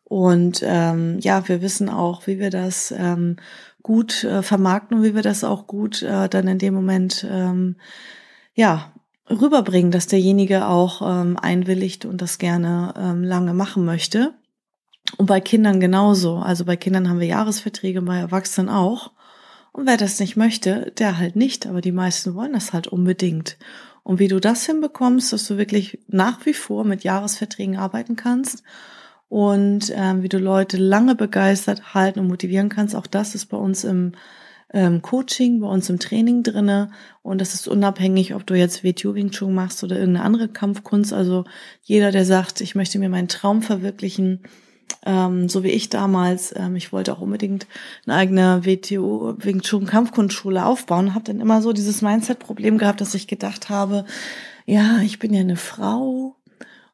Und 0.04 0.62
ähm, 0.66 1.20
ja, 1.20 1.48
wir 1.48 1.62
wissen 1.62 1.90
auch, 1.90 2.28
wie 2.28 2.40
wir 2.40 2.50
das 2.50 2.94
ähm, 2.98 3.38
gut 3.82 4.24
äh, 4.24 4.42
vermarkten 4.42 4.98
und 4.98 5.04
wie 5.04 5.16
wir 5.16 5.22
das 5.22 5.44
auch 5.44 5.68
gut 5.68 6.02
äh, 6.02 6.30
dann 6.30 6.48
in 6.48 6.58
dem 6.60 6.74
Moment 6.74 7.26
ähm, 7.30 7.76
ja 8.56 8.92
rüberbringen, 9.30 9.92
dass 9.92 10.08
derjenige 10.08 10.68
auch 10.68 11.02
ähm, 11.02 11.38
einwilligt 11.38 12.06
und 12.06 12.22
das 12.22 12.38
gerne 12.38 12.94
ähm, 12.98 13.24
lange 13.24 13.54
machen 13.54 13.86
möchte. 13.86 14.34
Und 15.18 15.26
bei 15.26 15.42
Kindern 15.42 15.80
genauso. 15.80 16.38
Also 16.38 16.66
bei 16.66 16.76
Kindern 16.76 17.10
haben 17.10 17.20
wir 17.20 17.28
Jahresverträge, 17.28 18.02
bei 18.02 18.18
Erwachsenen 18.18 18.70
auch. 18.70 19.12
Und 19.72 19.88
wer 19.88 19.98
das 19.98 20.20
nicht 20.20 20.38
möchte, 20.38 20.92
der 20.98 21.18
halt 21.18 21.36
nicht. 21.36 21.68
Aber 21.68 21.82
die 21.82 21.92
meisten 21.92 22.36
wollen 22.36 22.54
das 22.54 22.74
halt 22.74 22.88
unbedingt. 22.88 23.58
Und 24.04 24.20
wie 24.20 24.28
du 24.28 24.40
das 24.40 24.66
hinbekommst, 24.66 25.32
dass 25.32 25.48
du 25.48 25.58
wirklich 25.58 26.00
nach 26.08 26.46
wie 26.46 26.54
vor 26.54 26.84
mit 26.84 27.04
Jahresverträgen 27.04 27.78
arbeiten 27.78 28.16
kannst 28.16 28.64
und 29.30 29.92
ähm, 29.96 30.24
wie 30.24 30.30
du 30.30 30.38
Leute 30.38 30.78
lange 30.78 31.16
begeistert 31.16 31.94
halten 31.94 32.20
und 32.20 32.28
motivieren 32.28 32.70
kannst, 32.70 32.96
auch 32.96 33.08
das 33.08 33.34
ist 33.34 33.46
bei 33.46 33.58
uns 33.58 33.86
im 33.86 34.12
ähm, 34.74 35.02
Coaching, 35.02 35.62
bei 35.62 35.68
uns 35.68 35.90
im 35.90 36.00
Training 36.00 36.44
drinne 36.44 36.92
und 37.22 37.40
das 37.40 37.54
ist 37.54 37.68
unabhängig, 37.68 38.36
ob 38.36 38.46
du 38.46 38.56
jetzt 38.56 38.84
WTO 38.84 39.16
Wing 39.16 39.32
Chun 39.32 39.54
machst 39.54 39.84
oder 39.84 39.98
irgendeine 39.98 40.26
andere 40.26 40.50
Kampfkunst. 40.50 41.14
Also 41.14 41.46
jeder, 41.82 42.12
der 42.12 42.26
sagt, 42.26 42.60
ich 42.60 42.76
möchte 42.76 43.00
mir 43.00 43.10
meinen 43.10 43.30
Traum 43.30 43.62
verwirklichen, 43.62 44.42
ähm, 45.06 45.50
so 45.50 45.64
wie 45.64 45.70
ich 45.70 45.90
damals, 45.90 46.54
ähm, 46.56 46.76
ich 46.76 46.92
wollte 46.94 47.14
auch 47.14 47.22
unbedingt 47.22 47.68
eine 48.06 48.16
eigene 48.16 48.66
WTO 48.66 49.36
Wing 49.38 49.62
Chun 49.62 49.86
Kampfkunstschule 49.86 50.66
aufbauen, 50.66 51.14
habe 51.14 51.26
dann 51.26 51.42
immer 51.42 51.62
so 51.62 51.74
dieses 51.74 52.02
Mindset-Problem 52.02 52.78
gehabt, 52.78 53.02
dass 53.02 53.16
ich 53.16 53.28
gedacht 53.28 53.70
habe, 53.70 54.06
ja, 54.66 55.00
ich 55.02 55.20
bin 55.20 55.34
ja 55.34 55.42
eine 55.42 55.58
Frau, 55.58 56.36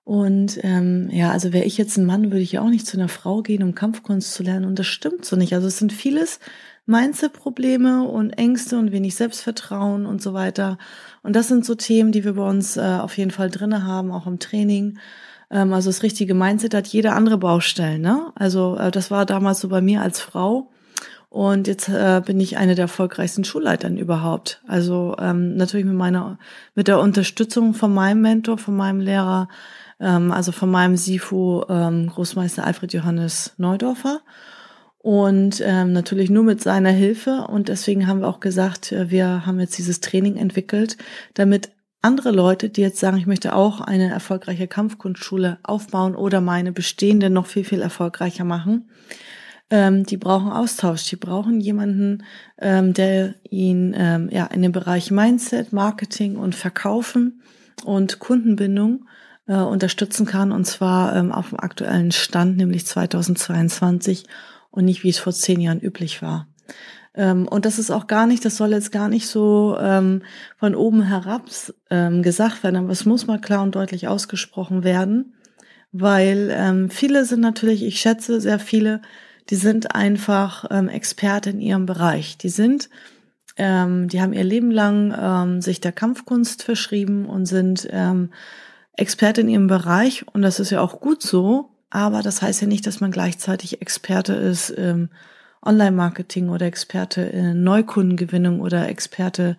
und 0.10 0.60
ähm, 0.63 1.08
ja, 1.12 1.30
also 1.30 1.54
wäre 1.54 1.65
ich 1.65 1.78
jetzt 1.78 1.95
ein 1.97 2.06
Mann, 2.08 2.32
würde 2.32 2.39
ich 2.39 2.54
ja 2.54 2.62
auch 2.62 2.69
nicht 2.69 2.88
zu 2.88 2.97
einer 2.97 3.10
Frau 3.10 3.43
gehen, 3.43 3.62
um 3.62 3.75
Kampfkunst 3.75 4.34
zu 4.34 4.41
lernen. 4.41 4.65
Und 4.65 4.80
das 4.80 4.88
stimmt 4.88 5.23
so 5.23 5.36
nicht. 5.36 5.54
Also 5.54 5.67
es 5.67 5.78
sind 5.78 5.93
vieles 5.93 6.39
Mindset-Probleme 6.88 8.02
und 8.08 8.32
Ängste 8.32 8.80
und 8.80 8.91
wenig 8.91 9.13
Selbstvertrauen 9.13 10.08
und 10.08 10.19
so 10.19 10.34
weiter. 10.34 10.80
Und 11.21 11.36
das 11.36 11.47
sind 11.47 11.63
so 11.63 11.75
Themen, 11.75 12.12
die 12.12 12.23
wir 12.23 12.34
bei 12.34 12.49
uns 12.49 12.75
äh, 12.75 12.82
auf 12.82 13.19
jeden 13.19 13.30
Fall 13.30 13.52
drinne 13.52 13.86
haben, 13.86 14.12
auch 14.12 14.25
im 14.25 14.39
Training. 14.39 14.97
Ähm, 15.51 15.73
also 15.73 15.89
das 15.89 16.03
richtige 16.03 16.33
Mindset 16.33 16.73
hat 16.73 16.88
jede 16.88 17.13
andere 17.13 17.38
Baustelle. 17.38 17.99
Ne? 17.99 18.31
Also 18.35 18.77
äh, 18.77 18.91
das 18.91 19.12
war 19.12 19.25
damals 19.25 19.59
so 19.59 19.69
bei 19.69 19.81
mir 19.81 20.01
als 20.01 20.19
Frau. 20.19 20.69
Und 21.29 21.67
jetzt 21.67 21.89
äh, 21.89 22.21
bin 22.25 22.39
ich 22.39 22.57
eine 22.57 22.73
der 22.73 22.85
erfolgreichsten 22.85 23.43
Schulleitern 23.43 23.97
überhaupt. 23.97 24.62
Also 24.67 25.15
ähm, 25.19 25.55
natürlich 25.57 25.85
mit 25.85 25.95
meiner, 25.95 26.39
mit 26.73 26.88
der 26.88 26.99
Unterstützung 26.99 27.75
von 27.75 27.93
meinem 27.93 28.21
Mentor, 28.21 28.57
von 28.57 28.75
meinem 28.75 28.99
Lehrer, 28.99 29.47
ähm, 29.99 30.31
also 30.31 30.51
von 30.51 30.71
meinem 30.71 30.97
SIFO 30.97 31.65
ähm, 31.69 32.07
Großmeister 32.07 32.65
Alfred 32.65 32.93
Johannes 32.93 33.53
Neudorfer. 33.57 34.21
Und 35.01 35.62
ähm, 35.63 35.93
natürlich 35.93 36.29
nur 36.29 36.43
mit 36.43 36.62
seiner 36.62 36.89
Hilfe. 36.89 37.45
Und 37.47 37.69
deswegen 37.69 38.07
haben 38.07 38.21
wir 38.21 38.27
auch 38.27 38.39
gesagt, 38.39 38.91
äh, 38.91 39.12
wir 39.12 39.45
haben 39.45 39.59
jetzt 39.59 39.77
dieses 39.77 40.01
Training 40.01 40.35
entwickelt, 40.35 40.97
damit 41.35 41.69
andere 42.01 42.31
Leute, 42.31 42.69
die 42.69 42.81
jetzt 42.81 42.99
sagen, 42.99 43.17
ich 43.17 43.27
möchte 43.27 43.53
auch 43.53 43.81
eine 43.81 44.09
erfolgreiche 44.09 44.67
Kampfkunstschule 44.67 45.59
aufbauen 45.63 46.15
oder 46.15 46.41
meine 46.41 46.71
bestehende 46.71 47.29
noch 47.29 47.45
viel, 47.45 47.63
viel 47.63 47.81
erfolgreicher 47.81 48.45
machen, 48.45 48.89
ähm, 49.69 50.05
die 50.05 50.17
brauchen 50.17 50.51
Austausch. 50.51 51.09
Die 51.09 51.15
brauchen 51.15 51.59
jemanden, 51.59 52.23
ähm, 52.57 52.93
der 52.93 53.35
ihnen 53.49 53.93
ähm, 53.95 54.29
ja 54.31 54.45
in 54.45 54.62
dem 54.62 54.71
Bereich 54.71 55.12
Mindset, 55.12 55.73
Marketing 55.73 56.38
und 56.38 56.55
Verkaufen 56.55 57.41
und 57.85 58.19
Kundenbindung 58.19 59.05
äh, 59.47 59.55
unterstützen 59.55 60.25
kann 60.25 60.51
und 60.51 60.65
zwar 60.65 61.15
ähm, 61.15 61.31
auf 61.31 61.49
dem 61.49 61.59
aktuellen 61.59 62.12
Stand, 62.12 62.57
nämlich 62.57 62.85
2022 62.85 64.25
und 64.71 64.85
nicht 64.85 65.03
wie 65.03 65.09
es 65.09 65.19
vor 65.19 65.33
zehn 65.33 65.62
Jahren 65.62 65.79
üblich 65.79 66.21
war. 66.21 66.47
Ähm, 67.15 67.47
und 67.47 67.65
das 67.65 67.79
ist 67.79 67.91
auch 67.91 68.07
gar 68.07 68.27
nicht, 68.27 68.45
das 68.45 68.57
soll 68.57 68.71
jetzt 68.71 68.91
gar 68.91 69.09
nicht 69.09 69.27
so 69.27 69.77
ähm, 69.79 70.21
von 70.57 70.75
oben 70.75 71.03
herab 71.03 71.43
ähm, 71.89 72.21
gesagt 72.21 72.63
werden, 72.63 72.75
aber 72.75 72.91
es 72.91 73.05
muss 73.05 73.27
mal 73.27 73.41
klar 73.41 73.63
und 73.63 73.75
deutlich 73.75 74.07
ausgesprochen 74.07 74.83
werden, 74.83 75.33
weil 75.91 76.53
ähm, 76.53 76.89
viele 76.89 77.25
sind 77.25 77.41
natürlich, 77.41 77.83
ich 77.83 77.99
schätze 77.99 78.39
sehr 78.39 78.59
viele, 78.59 79.01
die 79.49 79.55
sind 79.55 79.95
einfach 79.95 80.65
ähm, 80.69 80.89
Experte 80.89 81.49
in 81.49 81.59
ihrem 81.59 81.85
Bereich. 81.87 82.37
Die 82.37 82.49
sind 82.49 82.89
ähm, 83.59 84.07
die 84.07 84.21
haben 84.21 84.31
ihr 84.31 84.45
Leben 84.45 84.71
lang 84.71 85.13
ähm, 85.19 85.61
sich 85.61 85.81
der 85.81 85.91
Kampfkunst 85.91 86.63
verschrieben 86.63 87.25
und 87.25 87.45
sind 87.45 87.87
ähm, 87.91 88.29
Experte 88.95 89.41
in 89.41 89.49
ihrem 89.49 89.67
Bereich 89.67 90.25
und 90.27 90.41
das 90.41 90.61
ist 90.61 90.69
ja 90.69 90.79
auch 90.79 91.01
gut 91.01 91.21
so, 91.21 91.69
aber 91.89 92.21
das 92.21 92.41
heißt 92.41 92.61
ja 92.61 92.67
nicht, 92.67 92.87
dass 92.87 93.01
man 93.01 93.11
gleichzeitig 93.11 93.81
Experte 93.81 94.33
ist 94.33 94.69
im 94.69 95.09
Online-Marketing 95.65 96.49
oder 96.49 96.65
Experte 96.65 97.21
in 97.21 97.63
Neukundengewinnung 97.63 98.61
oder 98.61 98.87
Experte 98.89 99.57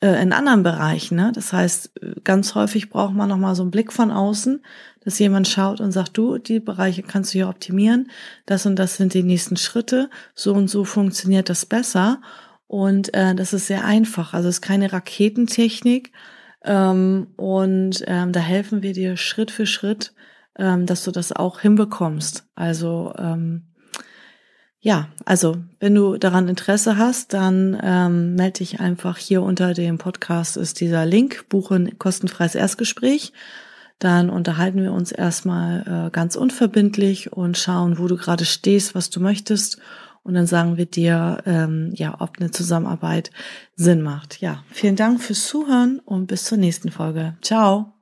äh, 0.00 0.22
in 0.22 0.32
anderen 0.32 0.62
Bereichen. 0.62 1.16
Ne? 1.16 1.32
Das 1.34 1.52
heißt, 1.52 1.92
ganz 2.24 2.54
häufig 2.54 2.90
braucht 2.90 3.14
man 3.14 3.28
nochmal 3.28 3.54
so 3.54 3.62
einen 3.62 3.70
Blick 3.70 3.92
von 3.92 4.10
außen, 4.10 4.62
dass 5.02 5.18
jemand 5.18 5.48
schaut 5.48 5.80
und 5.80 5.92
sagt, 5.92 6.16
du, 6.16 6.38
die 6.38 6.60
Bereiche 6.60 7.02
kannst 7.02 7.32
du 7.32 7.38
hier 7.38 7.48
optimieren, 7.48 8.10
das 8.46 8.66
und 8.66 8.76
das 8.76 8.96
sind 8.96 9.14
die 9.14 9.22
nächsten 9.22 9.56
Schritte, 9.56 10.10
so 10.34 10.52
und 10.52 10.68
so 10.68 10.84
funktioniert 10.84 11.48
das 11.48 11.66
besser. 11.66 12.20
Und 12.66 13.14
äh, 13.14 13.34
das 13.34 13.52
ist 13.52 13.66
sehr 13.66 13.84
einfach. 13.84 14.32
Also 14.32 14.48
es 14.48 14.56
ist 14.56 14.62
keine 14.62 14.92
Raketentechnik, 14.92 16.12
ähm, 16.64 17.28
und 17.36 18.04
ähm, 18.06 18.32
da 18.32 18.40
helfen 18.40 18.82
wir 18.82 18.92
dir 18.92 19.16
Schritt 19.16 19.50
für 19.50 19.66
Schritt, 19.66 20.12
ähm, 20.58 20.86
dass 20.86 21.04
du 21.04 21.10
das 21.10 21.32
auch 21.32 21.60
hinbekommst. 21.60 22.46
Also 22.54 23.14
ähm, 23.18 23.69
ja, 24.80 25.08
also 25.24 25.56
wenn 25.78 25.94
du 25.94 26.16
daran 26.16 26.48
Interesse 26.48 26.96
hast, 26.96 27.32
dann 27.34 27.78
ähm, 27.82 28.34
melde 28.34 28.58
dich 28.58 28.80
einfach 28.80 29.18
hier 29.18 29.42
unter 29.42 29.74
dem 29.74 29.98
Podcast 29.98 30.56
ist 30.56 30.80
dieser 30.80 31.04
Link, 31.04 31.46
buche 31.48 31.74
ein 31.74 31.98
kostenfreies 31.98 32.54
Erstgespräch. 32.54 33.32
Dann 33.98 34.30
unterhalten 34.30 34.82
wir 34.82 34.92
uns 34.92 35.12
erstmal 35.12 36.06
äh, 36.06 36.10
ganz 36.10 36.34
unverbindlich 36.34 37.32
und 37.32 37.58
schauen, 37.58 37.98
wo 37.98 38.08
du 38.08 38.16
gerade 38.16 38.46
stehst, 38.46 38.94
was 38.94 39.10
du 39.10 39.20
möchtest 39.20 39.78
und 40.22 40.34
dann 40.34 40.46
sagen 40.46 40.76
wir 40.76 40.86
dir, 40.86 41.42
ähm, 41.46 41.92
ja, 41.94 42.16
ob 42.20 42.38
eine 42.38 42.50
Zusammenarbeit 42.50 43.30
Sinn 43.76 44.02
macht. 44.02 44.40
Ja, 44.40 44.64
vielen 44.70 44.96
Dank 44.96 45.20
fürs 45.22 45.46
Zuhören 45.46 46.00
und 46.00 46.26
bis 46.26 46.44
zur 46.44 46.58
nächsten 46.58 46.90
Folge. 46.90 47.36
Ciao. 47.42 47.99